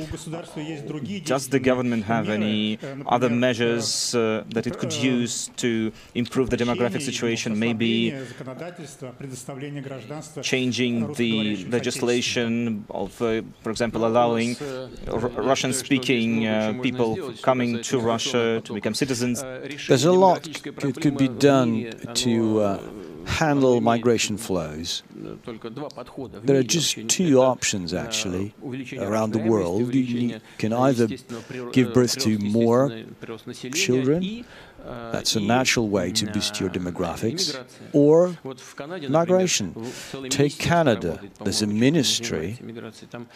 [1.24, 6.56] Does the government have any other measures uh, that it could use to improve the
[6.56, 7.58] demographic situation?
[7.58, 8.14] Maybe
[10.42, 14.56] changing the legislation of, uh, for example, allowing
[15.06, 19.42] Russian-speaking uh, people coming to Russia to become citizens?
[19.88, 22.78] There's a lot that could be done to uh,
[23.26, 25.02] handle migration flows.
[26.44, 28.54] There are just two options, actually,
[28.98, 29.94] around the world.
[29.94, 31.06] You can either
[31.72, 32.92] give birth to more
[33.72, 34.44] children
[34.84, 37.62] that's a natural way to boost your demographics.
[37.92, 38.36] Or
[39.08, 39.74] migration.
[40.28, 41.20] Take Canada.
[41.42, 42.58] There's a ministry,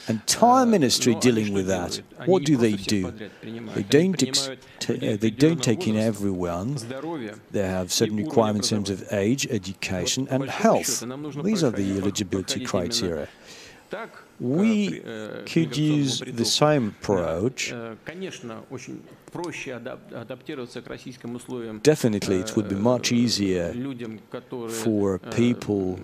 [0.09, 2.01] entire ministry dealing with that.
[2.27, 3.11] What do they do?
[3.11, 6.77] They don't, uh, they don't take in everyone.
[7.51, 11.05] They have certain requirements in terms of age, education, and health.
[11.43, 13.29] These are the eligibility criteria.
[14.41, 15.01] We
[15.47, 17.73] could use the same approach.
[21.83, 23.75] Definitely, it would be much easier
[24.69, 25.99] for people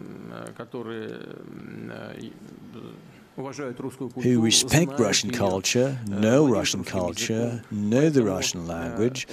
[4.22, 9.26] who respect Russian culture, know Russian culture, know the Russian language.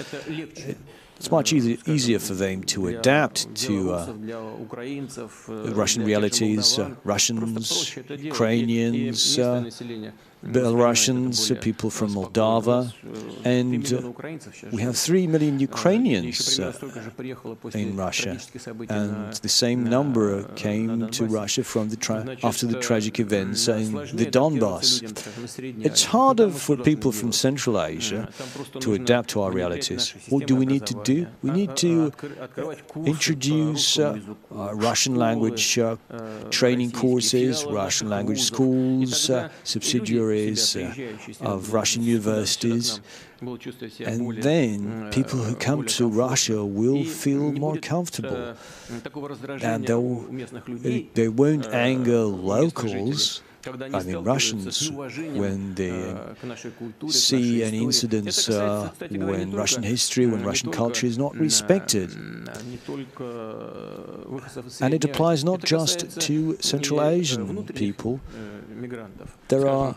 [1.19, 4.13] It's much easy, easier for them to adapt to uh,
[5.81, 9.69] Russian realities, uh, Russians, Ukrainians, uh,
[10.45, 12.93] Belarusians, people from Moldova,
[13.43, 14.11] and uh,
[14.71, 16.73] we have 3 million Ukrainians uh,
[17.73, 18.37] in Russia,
[18.87, 21.97] and the same number came to Russia from the
[22.43, 25.01] after the tragic events in the Donbass.
[25.83, 28.29] It's harder for people from Central Asia
[28.79, 30.13] to adapt to our realities.
[30.29, 31.25] What do we need to do?
[31.41, 32.13] We need to
[33.05, 34.19] introduce uh,
[34.51, 35.95] Russian language uh,
[36.51, 40.93] training courses, Russian language schools, uh, subsidiary uh,
[41.41, 43.01] of Russian universities,
[43.41, 48.55] and then people who come to Russia will feel more comfortable,
[49.61, 49.85] and
[51.13, 53.41] they won't anger locals
[53.93, 56.15] I mean, Russians, when they
[57.09, 62.11] see an incident uh, when Russian history, when Russian culture is not respected.
[64.81, 68.19] And it applies not just to Central Asian people.
[69.49, 69.95] There are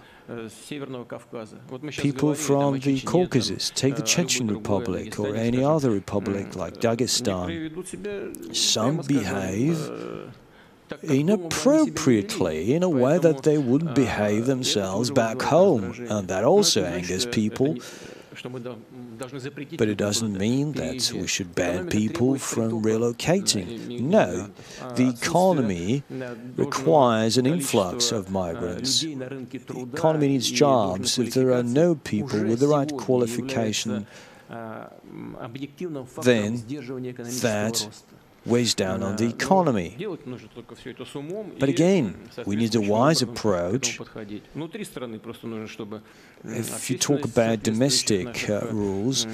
[1.90, 8.54] people from the Caucasus, take the Chechen Republic or any other republic like Dagestan.
[8.54, 9.90] Some behave
[11.02, 17.26] inappropriately in a way that they wouldn't behave themselves back home, and that also angers
[17.26, 17.76] people.
[19.76, 24.00] But it doesn't mean that we should ban people from relocating.
[24.00, 24.50] No,
[24.94, 26.04] the economy
[26.56, 29.00] requires an influx of migrants.
[29.00, 31.18] The economy needs jobs.
[31.18, 34.06] If there are no people with the right qualification,
[36.22, 36.64] then
[37.40, 37.88] that
[38.46, 39.96] weighs down on the economy.
[41.58, 42.14] But again,
[42.46, 44.00] we need a wise approach.
[46.44, 49.26] If you talk about domestic uh, rules,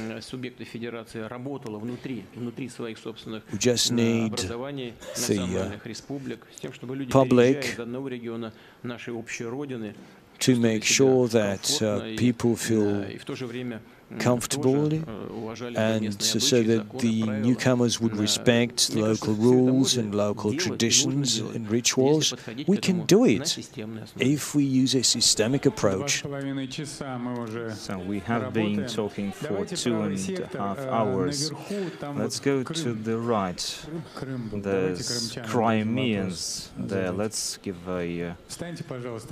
[3.52, 7.78] we just need the uh, public
[10.38, 13.06] to make sure that uh, people feel
[14.18, 14.92] comfortable
[15.76, 22.34] and so that the newcomers would respect local rules and local traditions and rituals.
[22.66, 23.58] We can do it
[24.18, 26.22] if we use a systemic approach.
[27.74, 31.52] So we have been talking for two and a half hours.
[32.14, 33.86] Let's go to the right.
[34.52, 37.10] There's Crimeans there.
[37.10, 38.34] Let's give a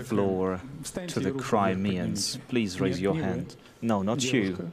[0.04, 0.60] floor
[1.08, 2.38] to the Crimeans.
[2.48, 3.56] Please raise your hand.
[3.84, 4.70] No, not you.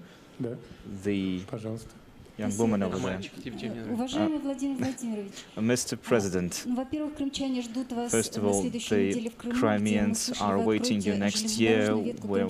[1.04, 1.42] The
[2.42, 3.18] young woman over there.
[3.18, 3.22] Uh,
[5.72, 5.94] Mr.
[6.10, 6.54] President,
[8.10, 11.82] first of all, the Crimeans are awaiting you next year,
[12.32, 12.48] where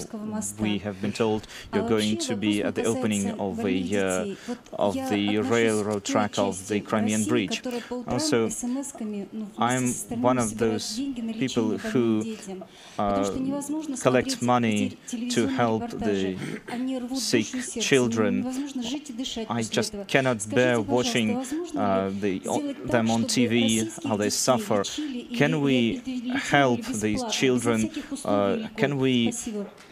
[0.59, 1.41] we have been told
[1.73, 3.75] you're going to be at the opening of a
[4.07, 4.35] uh,
[4.87, 7.55] of the railroad track of the Crimean Bridge.
[8.07, 8.49] Also,
[9.57, 9.85] I'm
[10.31, 10.85] one of those
[11.43, 12.03] people who
[12.97, 13.29] uh,
[14.05, 14.79] collect money
[15.35, 16.19] to help the
[17.29, 17.47] sick
[17.89, 18.31] children.
[19.49, 21.37] I just cannot bear watching
[21.75, 22.39] uh, the,
[22.85, 24.83] them on TV, how they suffer.
[25.35, 26.01] Can we
[26.35, 27.91] help these children?
[28.25, 29.33] Uh, can we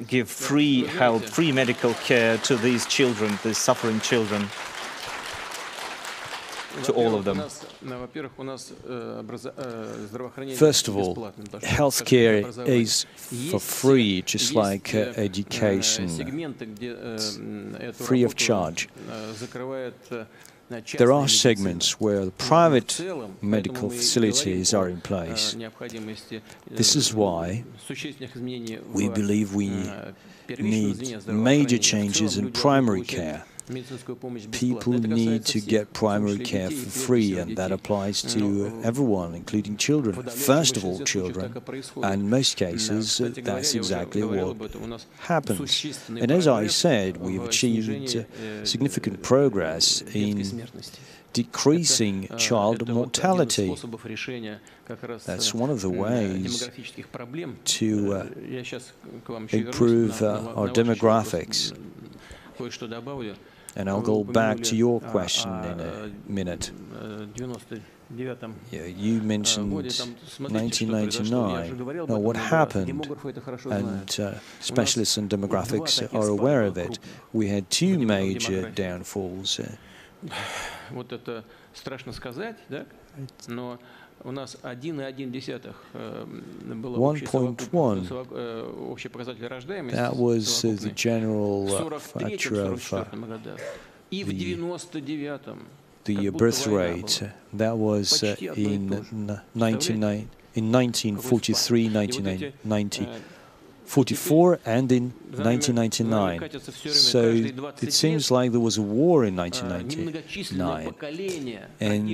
[0.07, 4.47] give free help, free medical care to these children, these suffering children?
[6.83, 7.41] To all of them.
[10.55, 11.15] First of all,
[11.61, 13.05] healthcare is
[13.51, 16.09] for free, just like uh, education,
[17.93, 18.89] free of charge.
[20.97, 23.01] There are segments where private
[23.41, 25.55] medical facilities are in place.
[26.69, 27.63] This is why
[28.93, 29.69] we believe we
[30.59, 33.45] need major changes in primary care.
[34.51, 40.23] People need to get primary care for free, and that applies to everyone, including children.
[40.23, 41.53] First of all, children.
[42.01, 46.07] And in most cases, that's exactly what happens.
[46.09, 50.65] And as I said, we've achieved uh, significant progress in
[51.33, 53.75] decreasing child mortality.
[55.25, 56.69] That's one of the ways
[57.65, 58.25] to uh,
[59.51, 61.73] improve uh, our demographics.
[63.75, 66.71] And I'll go back to your question in a minute.
[68.71, 71.77] Yeah, you mentioned 1999.
[72.07, 73.05] Now, what happened,
[73.71, 76.97] and uh, specialists in demographics are aware of it,
[77.33, 79.59] we had two major downfalls.
[79.59, 79.75] Uh,
[86.97, 88.07] 1.1.
[89.91, 93.03] That was uh, the general uh, factor of uh,
[96.05, 97.21] the, the birth rate.
[97.53, 98.89] That was uh, in,
[99.55, 100.03] 19,
[100.55, 103.07] in 1943, 1990.
[103.89, 106.61] 44 and in 1999.
[106.91, 107.21] So
[107.81, 110.93] it seems like there was a war in 1999.
[111.79, 112.07] And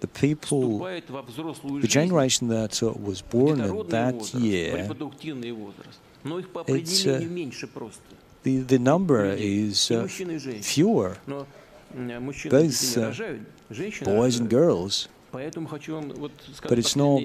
[0.00, 4.88] the people, the generation that uh, was born in that year,
[6.68, 7.20] it's, uh,
[8.44, 10.06] the, the number is uh,
[10.60, 11.16] fewer,
[12.48, 13.12] both uh,
[14.04, 15.08] boys and girls.
[15.32, 17.22] But it's not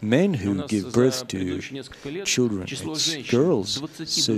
[0.00, 1.60] men who give birth to
[2.24, 3.82] children, it's girls.
[4.06, 4.34] So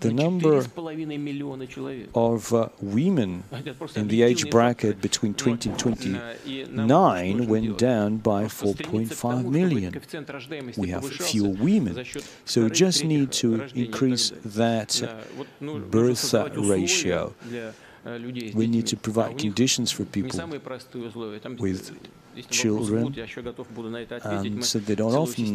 [0.00, 0.56] the number
[2.14, 3.44] of uh, women
[3.94, 10.00] in the age bracket between 20 and 29 went down by 4.5 million.
[10.78, 12.04] We have fewer women.
[12.46, 14.90] So we just need to increase that
[15.60, 17.34] birth ratio.
[18.54, 20.38] We need to provide conditions for people
[21.58, 21.92] with
[22.50, 23.14] children,
[24.24, 25.46] and so they don't often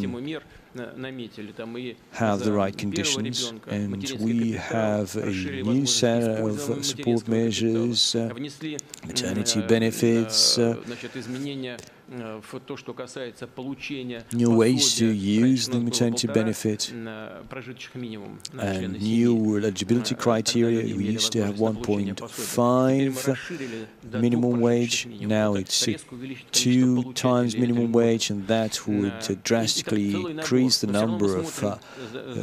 [2.12, 3.54] have the right conditions.
[3.68, 8.16] And we have a new set of support measures,
[9.08, 10.76] maternity benefits, uh,
[14.34, 16.92] new ways to use the maternity benefit,
[18.60, 20.96] and new eligibility criteria.
[20.96, 25.88] We used to have 1.5 minimum wage, now it's
[26.52, 31.78] two times minimum wage, and that would drastically increase the number of uh,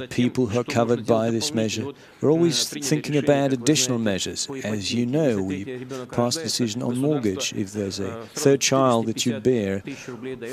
[0.09, 1.87] people who are covered by this measure.
[2.21, 4.49] We're always thinking about additional measures.
[4.65, 7.53] As you know, we passed a decision on mortgage.
[7.55, 9.60] If there's a third child that you bear,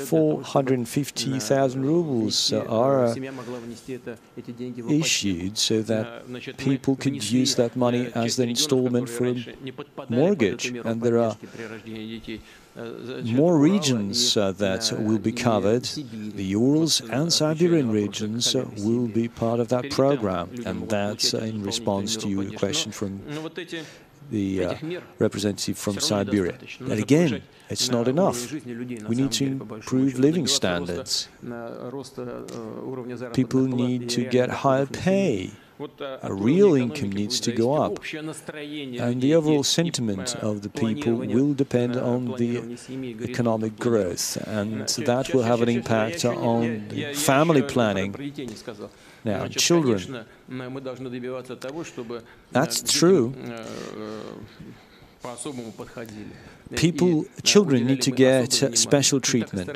[0.04, 3.14] 450,000 rubles are uh,
[4.88, 9.44] issued so that people could use that money as the installment for a
[10.08, 10.66] mortgage.
[10.66, 11.36] And there are
[13.24, 15.84] more regions uh, that will be covered.
[15.84, 21.38] The Urals and Siberian regions uh, will be part of that program, and that's uh,
[21.38, 23.20] in response to your question from
[24.30, 24.74] the uh,
[25.18, 26.58] representative from Siberia.
[26.80, 28.52] And again, it's not enough.
[28.52, 31.28] We need to improve living standards.
[33.32, 35.50] People need to get higher pay.
[36.22, 38.00] A real income needs to go up.
[38.12, 42.76] And the overall sentiment of the people will depend on the
[43.22, 44.36] economic growth.
[44.48, 48.14] And that will have an impact on family planning.
[49.24, 50.24] Now, children,
[52.50, 53.34] that's true.
[56.76, 59.66] People, children need to get special treatment.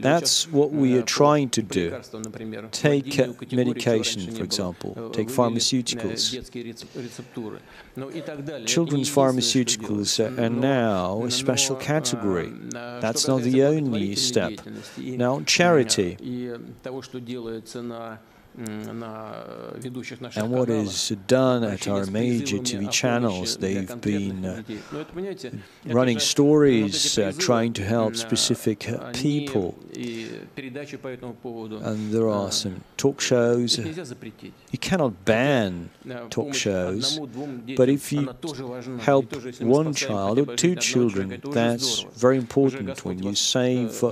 [0.00, 2.00] That's what we are trying to do.
[2.70, 6.32] Take uh, medication, for example, take pharmaceuticals.
[8.66, 12.52] Children's pharmaceuticals uh, are now a special category.
[12.70, 14.52] That's not the only step.
[14.96, 16.16] Now, charity.
[18.54, 24.62] And what is done at our major TV channels, they've been uh,
[25.86, 29.78] running stories uh, trying to help specific uh, people.
[31.82, 33.78] And there are some talk shows.
[33.78, 35.88] You cannot ban
[36.28, 37.18] talk shows,
[37.76, 38.34] but if you
[39.00, 44.04] help one child or two children, that's very important when you save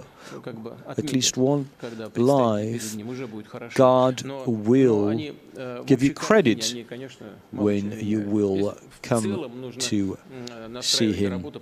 [0.89, 1.71] at least one
[2.17, 2.97] life,
[3.75, 5.17] God will
[5.87, 6.75] give you credit
[7.53, 10.19] when you will come to
[10.81, 11.53] see Him.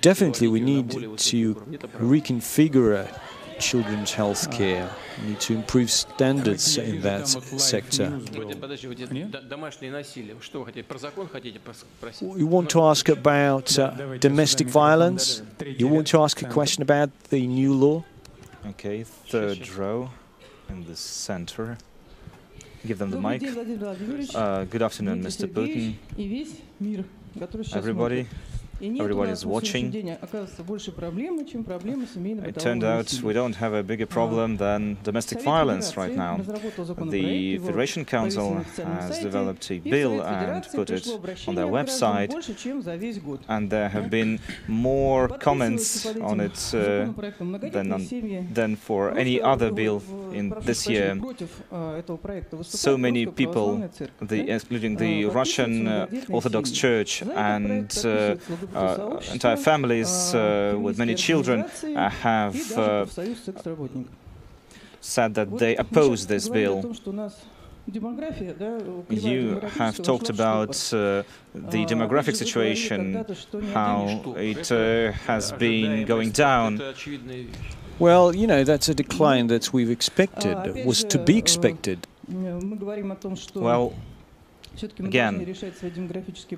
[0.00, 1.54] Definitely, we need to
[2.14, 3.08] reconfigure
[3.58, 4.90] children's health care.
[5.20, 8.20] We need to improve standards in that sector.
[12.20, 15.42] You want to ask about uh, domestic violence?
[15.64, 18.04] You want to ask a question about the new law?
[18.66, 20.10] Okay, third row
[20.68, 21.76] in the center.
[22.86, 23.42] Give them the mic.
[24.34, 25.46] Uh, good afternoon, Mr.
[25.48, 25.94] Putin.
[27.74, 28.26] Everybody.
[28.80, 29.92] Everybody is watching.
[32.50, 36.36] It turned out we don't have a bigger problem than domestic violence right now.
[36.36, 41.08] The Federation Council has developed a bill and put it
[41.48, 42.30] on their website,
[43.48, 47.08] and there have been more comments on it uh,
[47.72, 48.06] than, on,
[48.52, 50.02] than for any other bill
[50.32, 51.18] in this year.
[52.62, 58.36] So many people, the, including the Russian uh, Orthodox Church and uh,
[58.74, 62.56] uh, entire families uh, with many children uh, have
[65.00, 66.94] said that they oppose this bill.
[69.08, 71.22] You have talked about uh,
[71.54, 73.24] the demographic situation,
[73.72, 76.82] how it uh, has been going down.
[77.98, 82.06] Well, you know, that's a decline that we've expected, was to be expected.
[83.54, 83.94] Well,
[84.82, 85.46] Again,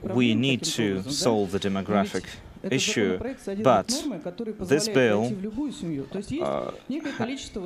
[0.03, 2.25] we need to solve the demographic
[2.63, 3.19] issue,
[3.63, 3.89] but
[4.61, 5.33] this bill
[6.43, 6.71] uh,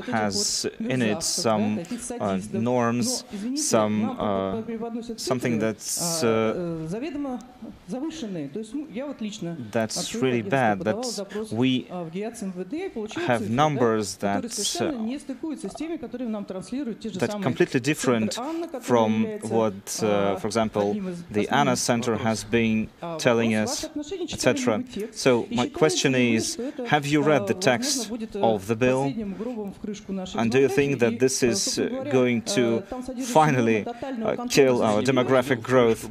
[0.07, 1.82] has in it some
[2.20, 3.24] uh, norms,
[3.57, 4.62] some uh,
[5.16, 6.55] something that's uh,
[9.70, 10.80] that's really bad.
[10.80, 11.86] That we
[13.26, 14.92] have numbers that uh,
[17.18, 18.38] that completely different
[18.82, 20.95] from what, uh, for example,
[21.30, 22.88] the Anna Center has been
[23.18, 23.88] telling us,
[24.32, 24.84] etc.
[25.12, 29.12] So my question is, have you read the text of the bill?
[30.37, 32.82] And do you think that this is uh, going to
[33.24, 36.03] finally uh, kill our demographic growth?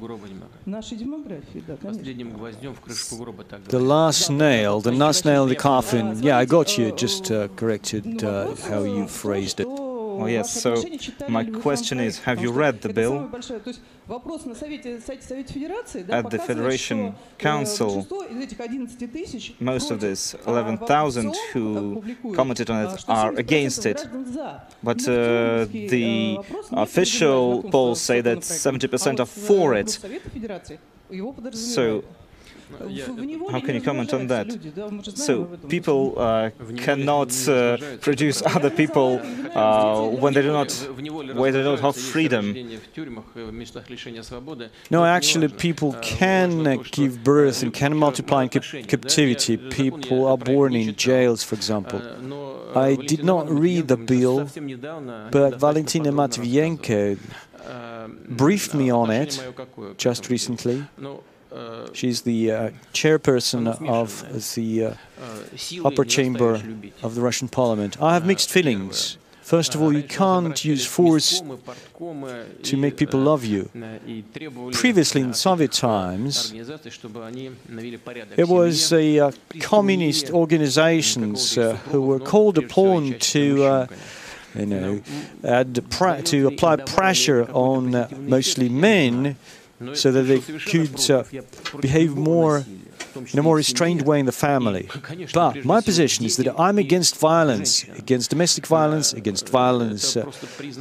[3.67, 6.21] The last nail, the last nail in the coffin.
[6.23, 6.91] Yeah, I got you.
[6.91, 9.67] Just uh, corrected uh, how you phrased it.
[10.21, 10.61] Oh, yes.
[10.61, 10.83] So
[11.27, 13.29] my question is, have you read the bill?
[16.09, 18.07] At the Federation Council,
[19.59, 22.03] most of this 11,000 who
[22.35, 24.05] commented on it are against it.
[24.83, 26.39] But uh, the
[26.71, 29.89] official polls say that 70% are for it.
[31.53, 32.03] So
[33.51, 34.47] how can you comment on that?
[35.15, 39.19] So people uh, cannot uh, produce other people
[39.55, 40.71] uh, when they do not,
[41.35, 42.55] when they don't have freedom.
[44.91, 49.57] No, actually, people can give birth and can multiply in captivity.
[49.57, 52.01] People are born in jails, for example.
[52.75, 54.47] I did not read the bill,
[55.31, 57.17] but Valentina Matvienko
[58.29, 59.41] briefed me on it
[59.97, 60.85] just recently.
[61.93, 66.61] She's the uh, chairperson of the uh, upper chamber
[67.01, 68.01] of the Russian parliament.
[68.01, 69.17] I have mixed feelings.
[69.43, 71.43] First of all, you can't use force
[72.63, 73.69] to make people love you.
[74.71, 76.53] Previously, in Soviet times,
[78.37, 83.87] it was a uh, communist organizations uh, who were called upon to uh,
[84.55, 85.01] you know,
[86.23, 89.35] to apply pressure on uh, mostly men
[89.93, 91.23] so that they could uh,
[91.79, 92.63] behave more
[93.31, 94.89] in a more restrained way in the family.
[95.33, 100.31] But my position is that I'm against violence, against domestic violence, against violence uh,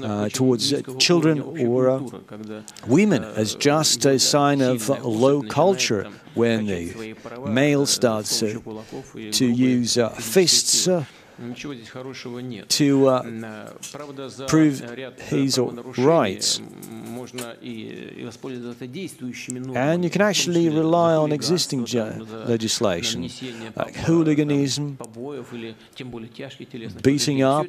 [0.02, 2.00] uh, towards uh, children or uh,
[2.86, 7.14] women as just a sign of low culture when the
[7.46, 8.58] male starts uh,
[9.32, 10.88] to use uh, fists
[12.68, 13.22] to uh,
[14.46, 14.80] prove
[15.18, 15.58] his
[15.98, 16.60] rights.
[19.74, 21.86] And you can actually rely on existing
[22.46, 23.28] legislation,
[23.76, 24.98] like hooliganism,
[27.02, 27.66] beating up.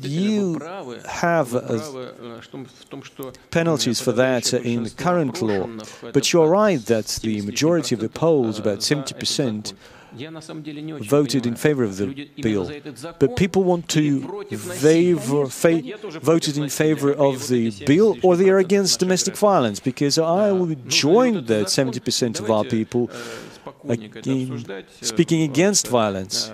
[0.00, 0.58] You
[1.06, 2.40] have uh,
[3.50, 5.68] penalties for that in the current law,
[6.12, 9.72] but you're right that the majority of the polls, about 70%,
[11.02, 12.70] voted in favor of the bill,
[13.18, 14.20] but people want to
[16.20, 20.88] voted in favor of the bill or they are against domestic violence, because I would
[20.88, 23.10] join that 70% of our people
[25.00, 26.50] speaking against violence.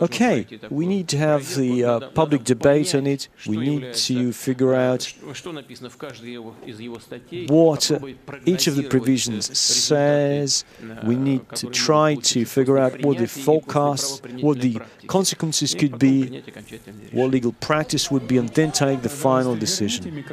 [0.00, 3.28] Okay, we need to have the uh, public debate on it.
[3.46, 5.12] We need to figure out
[7.48, 7.98] what uh,
[8.44, 10.64] each of the provisions says.
[11.04, 16.42] We need to try to figure out what the forecasts, what the consequences could be,
[17.12, 20.24] what legal practice would be, and then take the final decision.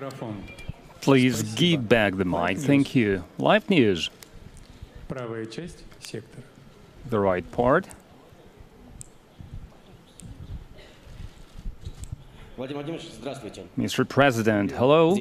[1.02, 2.58] Please give back the mic.
[2.58, 3.24] Thank you.
[3.38, 4.10] Live news
[5.09, 6.43] Правая часть сектора.
[7.11, 7.87] The right part.
[12.57, 14.09] Mr.
[14.09, 15.16] President, hello.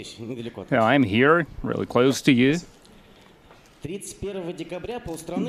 [0.71, 2.59] Yeah, I'm here, really close to you.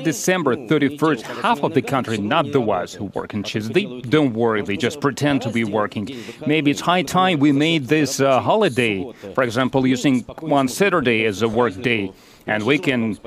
[0.03, 4.33] December 31st, half of the country, not the ones who work in shifts, they don't
[4.33, 6.09] worry, they just pretend to be working.
[6.45, 11.43] Maybe it's high time we made this uh, holiday, for example, using one Saturday as
[11.43, 12.11] a work day
[12.46, 13.18] and we can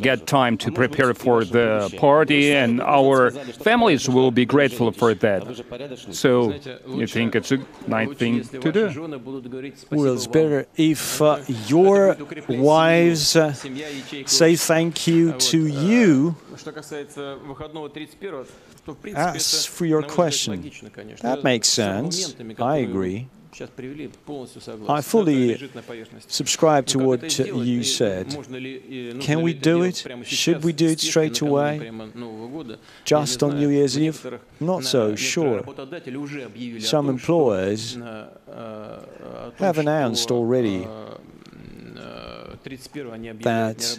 [0.00, 5.42] get time to prepare for the party, and our families will be grateful for that.
[6.10, 6.52] So,
[6.86, 8.88] you think it's a nice thing to do?
[9.90, 12.16] Well, it's better if uh, your
[12.48, 13.52] wives uh,
[14.26, 16.36] say thank you to you.
[19.14, 20.70] As for your question,
[21.22, 22.34] that makes sense.
[22.58, 23.28] I agree.
[24.88, 25.70] I fully
[26.28, 28.28] subscribe to what you said.
[29.20, 30.06] Can we do it?
[30.24, 31.90] Should we do it straight away?
[33.04, 34.40] Just on New Year's Eve?
[34.60, 35.64] Not so sure.
[36.80, 37.98] Some employers
[39.56, 40.86] have announced already
[42.62, 43.98] that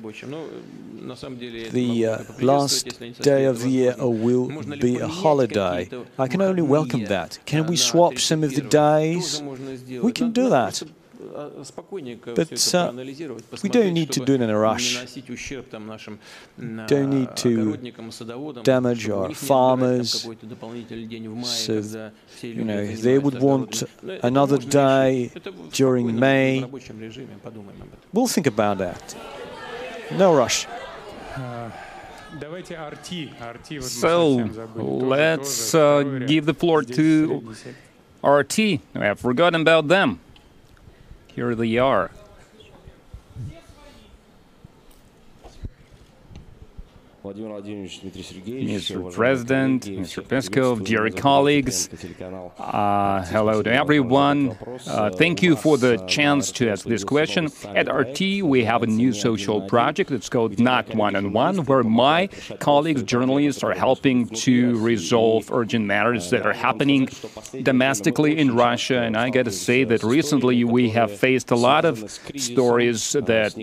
[1.72, 4.47] the uh, last day of the year will
[4.80, 5.89] be a holiday.
[6.18, 7.39] I can only welcome that.
[7.45, 9.41] Can we swap some of the days?
[10.01, 10.84] We can do that.
[11.32, 12.93] But uh,
[13.63, 14.95] we don't need to do it in a rush.
[16.88, 17.77] Don't need to
[18.63, 20.27] damage our farmers.
[21.43, 22.11] So,
[22.41, 23.84] you know, they would want
[24.23, 25.32] another day
[25.71, 26.63] during May.
[28.13, 29.15] We'll think about that.
[30.17, 30.67] No rush.
[33.82, 34.38] So
[34.75, 37.53] let's uh, give the floor to
[38.23, 38.59] RT.
[38.59, 40.19] I have forgotten about them.
[41.36, 42.11] Here they are.
[47.24, 49.13] Mr.
[49.13, 50.24] President, Mr.
[50.26, 51.88] Peskov, dear colleagues,
[52.19, 54.57] uh, uh, hello to everyone.
[54.88, 57.51] Uh, thank you for the chance to ask this question.
[57.76, 60.09] At RT, we have a new social project.
[60.09, 62.28] It's called Not One on One, where my
[62.59, 67.07] colleagues, journalists, are helping to resolve urgent matters that are happening
[67.61, 68.99] domestically in Russia.
[68.99, 73.53] And I got to say that recently we have faced a lot of stories that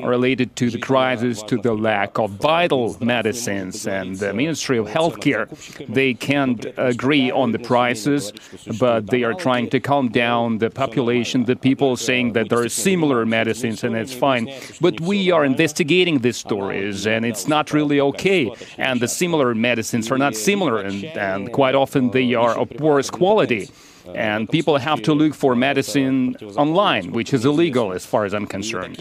[0.00, 4.86] are related to the crisis, to the lack of vital medicines and the Ministry of
[4.86, 5.48] Healthcare.
[5.86, 8.32] They can't agree on the prices,
[8.78, 12.68] but they are trying to calm down the population, the people saying that there are
[12.68, 14.52] similar medicines and it's fine.
[14.80, 18.50] But we are investigating these stories and it's not really okay.
[18.78, 23.10] And the similar medicines are not similar and, and quite often they are of worse
[23.10, 23.70] quality
[24.06, 28.34] Uh, and people have to look for medicine online, which is illegal as far as
[28.34, 28.96] I'm concerned.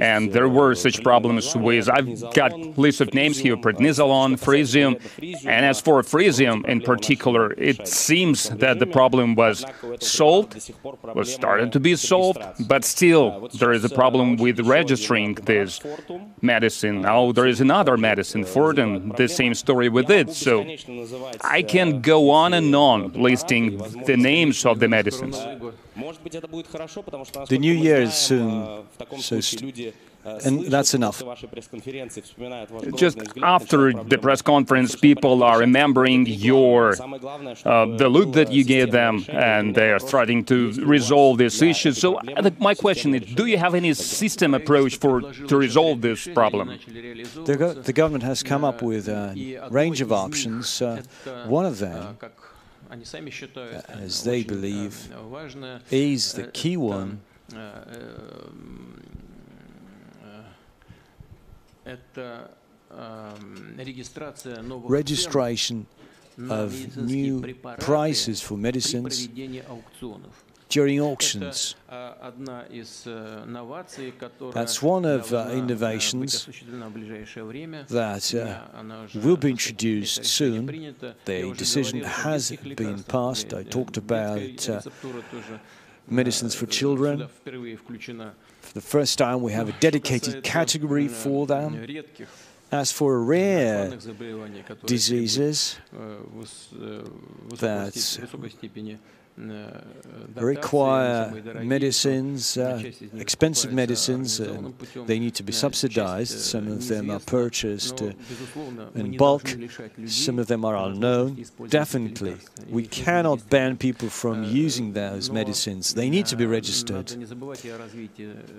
[0.00, 4.92] And there were such problems with, I've got list of names here, prednisolone, frisium,
[5.46, 9.64] and as for frisium in particular, it seems that the problem was
[10.00, 10.72] solved,
[11.14, 15.80] was started to be solved, but still there is a problem with registering this
[16.42, 17.00] medicine.
[17.00, 20.66] Now there is another medicine, Fortum, the same story with it, so
[21.42, 25.36] I can go on and on listing the names of the medicines.
[27.48, 28.82] The new year is uh,
[29.16, 29.58] soon, so
[30.24, 31.22] and that's enough.
[32.94, 36.90] Just after the press conference, people are remembering your
[37.64, 41.92] uh, the look that you gave them, and they are starting to resolve this issue.
[41.92, 46.28] So uh, my question is, do you have any system approach for to resolve this
[46.28, 46.78] problem?
[47.44, 50.82] The, go the government has come up with a range of options.
[50.82, 51.02] Uh,
[51.46, 52.18] one of them
[52.90, 55.08] as they believe,
[55.90, 57.20] is the key one
[64.88, 65.86] registration
[66.48, 69.28] of new prices for medicines
[70.68, 71.74] during auctions.
[74.52, 76.46] That's one of uh, innovations
[77.88, 80.66] that uh, will be introduced soon.
[81.24, 83.52] The decision has been passed.
[83.52, 84.80] I talked about uh,
[86.08, 87.28] medicines for children.
[88.60, 91.86] For the first time, we have a dedicated category for them.
[92.72, 93.90] As for rare
[94.86, 95.76] diseases
[97.58, 97.94] that
[100.36, 101.32] require
[101.62, 102.82] medicines, uh,
[103.16, 104.40] expensive medicines.
[104.40, 104.70] Uh,
[105.06, 106.38] they need to be subsidized.
[106.38, 108.12] Some of them are purchased uh,
[108.94, 109.56] in bulk.
[110.06, 111.44] Some of them are unknown.
[111.68, 112.36] Definitely,
[112.68, 115.94] we cannot ban people from using those medicines.
[115.94, 117.08] They need to be registered.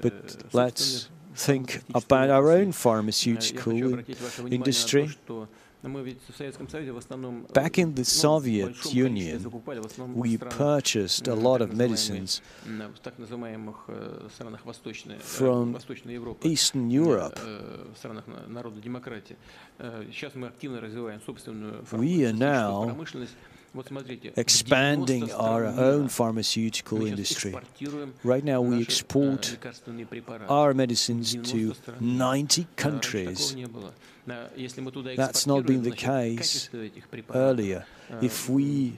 [0.01, 3.99] But let's think about our own pharmaceutical
[4.51, 5.09] industry.
[5.83, 9.51] Back in the Soviet Union,
[10.13, 12.41] we purchased a lot of medicines
[15.19, 15.77] from
[16.43, 17.39] Eastern Europe.
[21.93, 22.95] We are now
[24.35, 27.55] expanding our own pharmaceutical industry.
[28.23, 29.57] Right now, we export
[30.47, 33.55] our medicines to 90 countries.
[34.27, 36.69] That's not been the case
[37.33, 37.85] earlier.
[38.21, 38.97] If we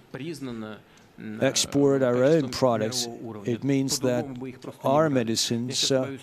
[1.41, 3.07] export our own products,
[3.45, 4.26] it means that
[4.84, 6.17] our medicines uh,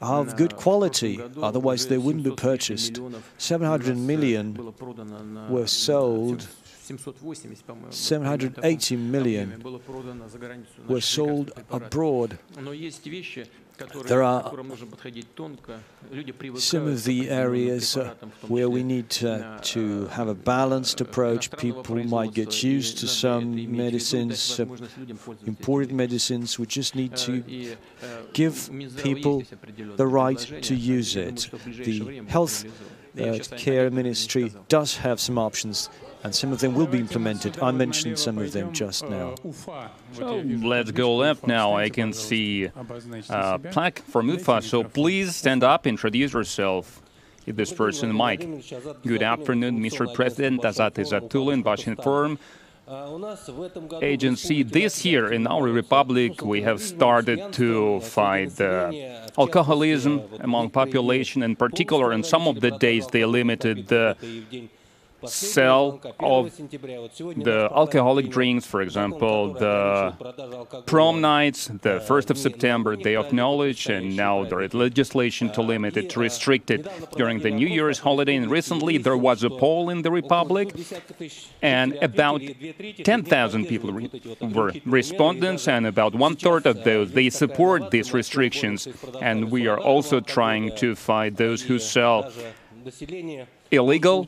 [0.00, 3.00] are of good quality, otherwise they wouldn't be purchased.
[3.38, 4.56] 700 million
[5.50, 6.46] were sold
[7.90, 9.62] 780 million
[10.86, 12.38] were sold abroad.
[14.06, 14.52] There are
[16.56, 18.14] some of the areas uh,
[18.48, 21.50] where we need uh, to have a balanced approach.
[21.58, 24.66] People might get used to some medicines, uh,
[25.46, 26.58] imported medicines.
[26.58, 27.76] We just need to
[28.32, 28.70] give
[29.02, 29.42] people
[29.96, 31.50] the right to use it.
[31.84, 32.64] The health
[33.20, 35.90] uh, care ministry does have some options
[36.26, 37.62] and some of them will be implemented.
[37.62, 39.36] I mentioned some of them just now.
[40.12, 41.76] So let's go left now.
[41.76, 42.72] I can see a
[43.30, 47.00] uh, plaque from UFA, so please stand up, introduce yourself.
[47.46, 48.40] This person, Mike.
[49.04, 50.12] Good afternoon, Mr.
[50.12, 52.38] President, Azat Izatulin, Bashinform
[54.02, 54.64] agency.
[54.64, 58.90] This year in our republic, we have started to fight uh,
[59.38, 61.44] alcoholism among population.
[61.44, 64.16] In particular, on some of the days, they limited the
[65.24, 70.12] sell of the alcoholic drinks, for example, the
[70.86, 75.62] prom nights, the 1st of September, Day of Knowledge, and now there is legislation to
[75.62, 76.86] limit it, to restrict it
[77.16, 78.36] during the New Year's holiday.
[78.36, 80.74] And recently there was a poll in the Republic,
[81.62, 82.42] and about
[83.02, 84.10] 10,000 people re
[84.40, 88.88] were respondents, and about one third of those they support these restrictions.
[89.20, 92.30] And we are also trying to fight those who sell
[93.70, 94.26] illegal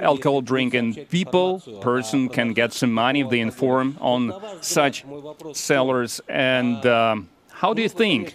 [0.00, 5.04] alcohol drinking people, person can get some money if they inform on such
[5.52, 8.34] sellers and um, how do you think?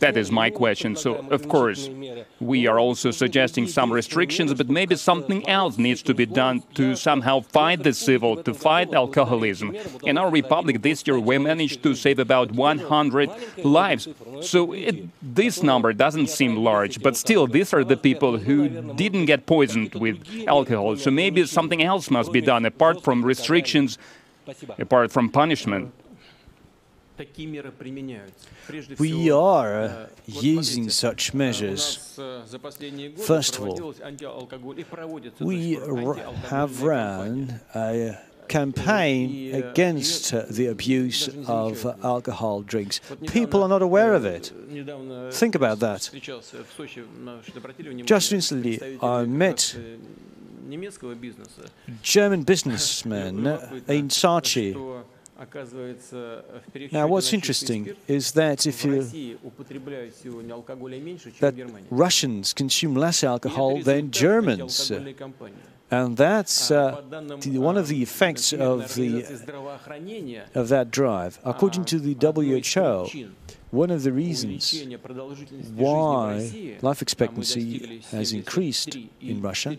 [0.00, 0.96] That is my question.
[0.96, 1.88] So, of course,
[2.40, 6.96] we are also suggesting some restrictions, but maybe something else needs to be done to
[6.96, 9.76] somehow fight the civil, to fight alcoholism.
[10.02, 13.30] In our republic this year, we managed to save about 100
[13.62, 14.08] lives.
[14.40, 19.26] So, it, this number doesn't seem large, but still, these are the people who didn't
[19.26, 20.96] get poisoned with alcohol.
[20.96, 23.98] So, maybe something else must be done apart from restrictions,
[24.80, 25.92] apart from punishment.
[28.98, 32.16] We are using such measures.
[33.26, 33.94] First of all,
[35.40, 35.78] we
[36.44, 43.00] have run a campaign against the abuse of alcohol drinks.
[43.26, 44.52] People are not aware of it.
[45.32, 46.10] Think about that.
[48.04, 49.76] Just recently, I met
[52.02, 53.46] German businessmen
[53.88, 54.74] in Sochi
[56.90, 59.38] Now, what's interesting is that if you
[61.40, 64.90] that Russians consume less alcohol than Germans,
[65.90, 67.00] and that's uh,
[67.44, 69.24] one of the effects of the
[70.54, 71.38] of that drive.
[71.44, 73.30] According to the WHO,
[73.70, 74.74] one of the reasons
[75.74, 79.76] why life expectancy has increased in Russia,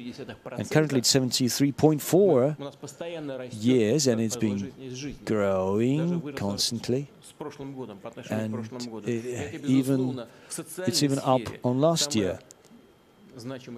[0.51, 4.71] and currently it's 73.4 years, and it's been
[5.25, 7.09] growing constantly.
[8.29, 8.69] And
[9.05, 10.23] it, even
[10.85, 12.39] it's even up on last year.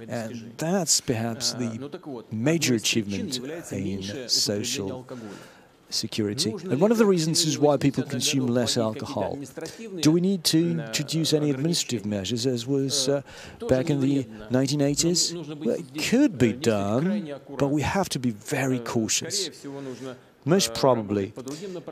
[0.08, 1.90] And that's perhaps the
[2.32, 3.40] major achievement
[3.72, 5.06] in social
[5.92, 6.52] security.
[6.52, 9.38] And one of the reasons is why people consume less alcohol.
[10.02, 13.22] Do we need to introduce any administrative measures, as was uh,
[13.68, 15.66] back in the 1980s?
[15.66, 19.50] Well, it could be done, but we have to be very cautious.
[20.44, 21.34] Most probably,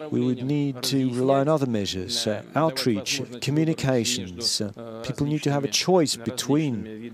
[0.09, 4.59] we would need to rely on other measures, uh, outreach, communications.
[4.59, 7.13] Uh, people need to have a choice between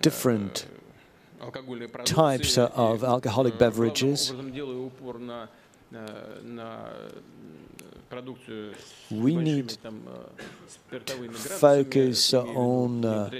[0.00, 0.66] different
[2.04, 4.32] types of alcoholic beverages.
[9.10, 11.00] We need to
[11.32, 13.30] focus on uh,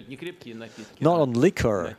[1.01, 1.97] not on liquor,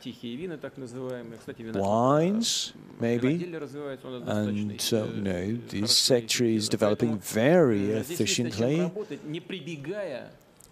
[1.74, 3.54] wines, maybe,
[4.26, 8.90] and uh, know this sector is developing very efficiently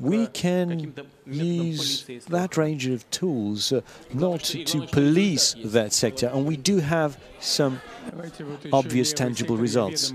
[0.05, 0.95] we can
[1.27, 3.81] use that range of tools uh,
[4.13, 7.81] not to police that sector, and we do have some
[8.73, 10.13] obvious tangible results.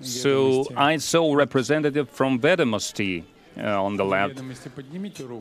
[0.00, 3.24] So I saw a representative from Vedomosti
[3.58, 4.40] uh, on the left.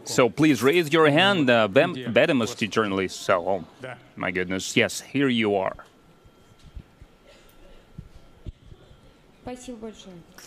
[0.06, 3.22] So please raise your hand, uh, Vedomosti journalist.
[3.22, 3.66] So, oh,
[4.16, 5.76] my goodness, yes, here you are.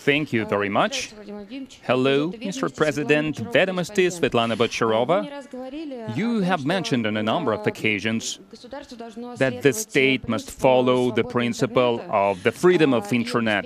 [0.04, 1.12] Thank you very much.
[1.82, 2.74] Hello, Mr.
[2.74, 5.18] President, Vedomosti Svetlana Bocharova.
[6.16, 8.38] You have mentioned on a number of occasions
[9.36, 13.64] that the state must follow the principle of the freedom of internet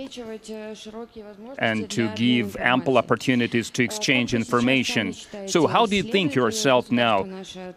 [1.58, 5.12] and to give ample opportunities to exchange information.
[5.46, 7.28] So how do you think yourself now?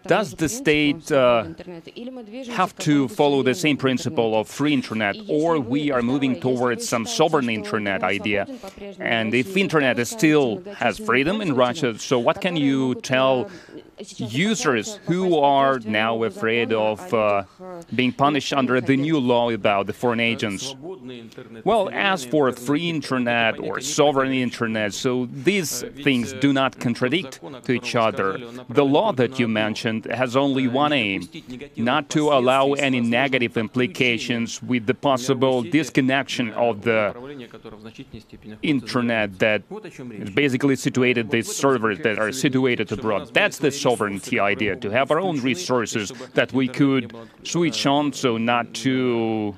[0.08, 1.50] Does the state uh,
[2.52, 7.06] have to follow the same principle of free internet or we are moving towards some
[7.06, 8.45] sovereign internet idea?
[9.00, 13.50] And if internet still has freedom in Russia, so what can you tell
[14.18, 17.44] users who are now afraid of uh,
[17.94, 20.76] being punished under the new law about the foreign agents.
[21.64, 27.72] Well, as for free internet or sovereign internet, so these things do not contradict to
[27.72, 28.40] each other.
[28.70, 31.30] The law that you mentioned has only one aim,
[31.76, 37.14] not to allow any negative implications with the possible disconnection of the
[38.62, 43.34] internet that is basically situated, these servers that are situated abroad.
[43.34, 46.06] That's the sovereignty idea, to have our own resources
[46.40, 47.04] that we could
[47.44, 49.56] switch on so not to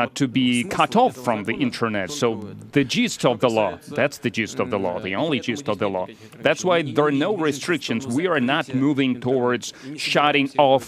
[0.00, 2.10] not to be cut off from the internet.
[2.10, 2.28] So
[2.72, 5.76] the gist of the law, that's the gist of the law, the only gist of
[5.78, 6.06] the law.
[6.46, 8.06] That's why there are no restrictions.
[8.20, 10.84] We are not moving towards shutting off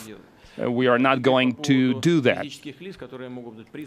[0.61, 2.47] Uh, we are not going to do that.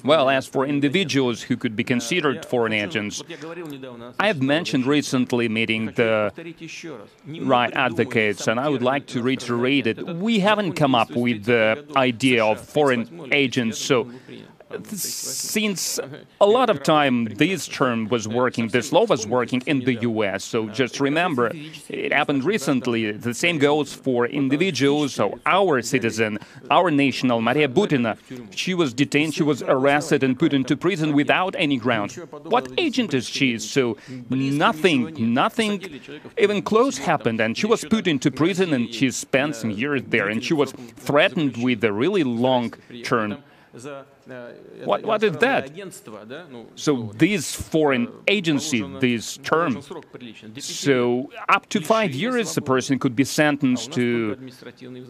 [0.04, 3.22] Well, as for individuals who could be considered foreign agents,
[4.20, 6.32] I have mentioned recently meeting the
[7.42, 10.06] right advocates, and I would like to reiterate it.
[10.06, 14.12] We haven't come up with the idea of foreign agents, so
[14.86, 16.00] since
[16.42, 20.44] a lot of time this term was working, this law was working in the US.
[20.44, 21.52] So just remember,
[21.90, 23.12] it happened recently.
[23.12, 25.14] The same goes for individuals.
[25.14, 26.40] So our citizen,
[26.72, 28.18] our national, Maria Butina,
[28.52, 32.12] she was detained, she was arrested and put into prison without any ground.
[32.44, 33.60] What agent is she?
[33.60, 33.98] So
[34.30, 36.02] nothing, nothing
[36.38, 37.40] even close happened.
[37.40, 40.28] And she was put into prison and she spent some years there.
[40.28, 43.44] And she was threatened with a really long term
[44.86, 45.72] what, what is that?
[46.76, 49.82] So these foreign agency, this term,
[50.60, 54.38] so up to five years a person could be sentenced to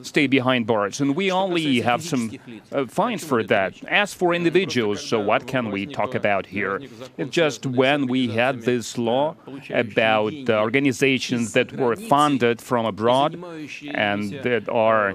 [0.01, 2.31] stay behind bars, and we only have some
[2.71, 3.83] uh, fines for that.
[3.85, 6.81] As for individuals, so what can we talk about here?
[7.17, 9.35] It's just when we had this law
[9.69, 13.33] about organizations that were funded from abroad
[13.93, 15.13] and that are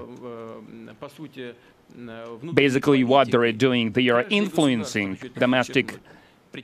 [2.53, 5.97] Basically, what they're doing, they are influencing domestic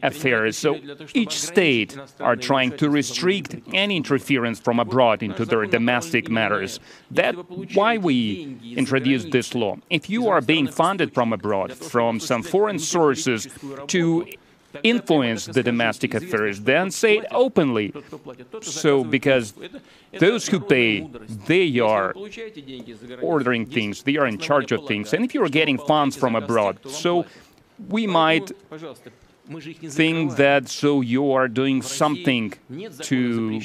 [0.01, 0.57] affairs.
[0.57, 0.79] So
[1.13, 6.79] each state are trying to restrict any interference from abroad into their domestic matters.
[7.11, 7.37] That's
[7.73, 9.77] why we introduced this law.
[9.89, 13.47] If you are being funded from abroad, from some foreign sources
[13.87, 14.27] to
[14.83, 17.93] influence the domestic affairs, then say it openly.
[18.61, 19.53] So, because
[20.19, 21.09] those who pay,
[21.47, 22.13] they are
[23.21, 25.13] ordering things, they are in charge of things.
[25.13, 27.25] And if you're getting funds from abroad, so
[27.89, 28.51] we might
[29.89, 32.53] think that so you are doing something
[33.01, 33.59] to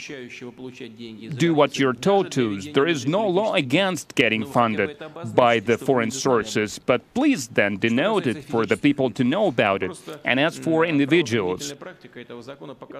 [1.36, 2.60] do what you're told to.
[2.60, 5.02] There is no law against getting funded
[5.34, 9.82] by the foreign sources, but please then denote it for the people to know about
[9.82, 9.98] it.
[10.24, 11.74] And as for individuals,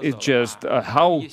[0.02, 1.24] it's just uh, how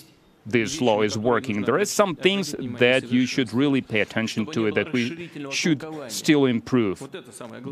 [0.47, 1.63] this law is working.
[1.63, 6.45] There are some things that you should really pay attention to, that we should still
[6.45, 6.97] improve,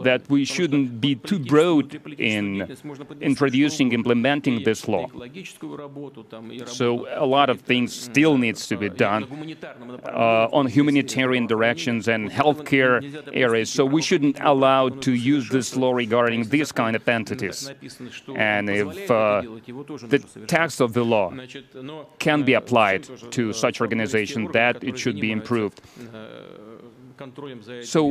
[0.04, 1.86] that we shouldn't be too broad
[2.20, 2.44] in
[3.22, 5.08] introducing, implementing this law.
[6.66, 9.24] So a lot of things still needs to be done
[10.06, 12.94] uh, on humanitarian directions and healthcare
[13.34, 13.70] areas.
[13.70, 17.72] So we shouldn't allow to use this law regarding these kind of entities.
[18.36, 19.42] And if uh,
[20.08, 21.34] the text of the law
[22.20, 23.04] can be applied
[23.38, 25.78] to such organization that it should be improved.
[27.84, 28.02] So,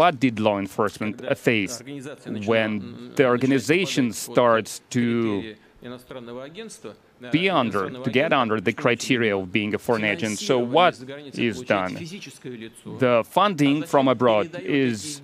[0.00, 1.74] what did law enforcement face
[2.52, 5.54] when the organization starts to
[7.30, 10.38] be under, to get under the criteria of being a foreign agent?
[10.38, 10.94] So, what
[11.48, 11.94] is done?
[13.04, 14.48] The funding from abroad
[14.84, 15.22] is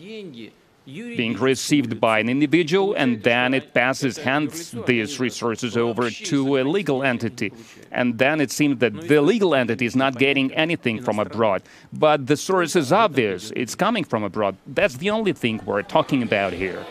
[0.88, 6.62] being received by an individual, and then it passes, hands these resources over to a
[6.64, 7.52] legal entity.
[7.90, 11.62] And then it seems that the legal entity is not getting anything from abroad.
[11.92, 14.56] But the source is obvious, it's coming from abroad.
[14.66, 16.84] That's the only thing we're talking about here.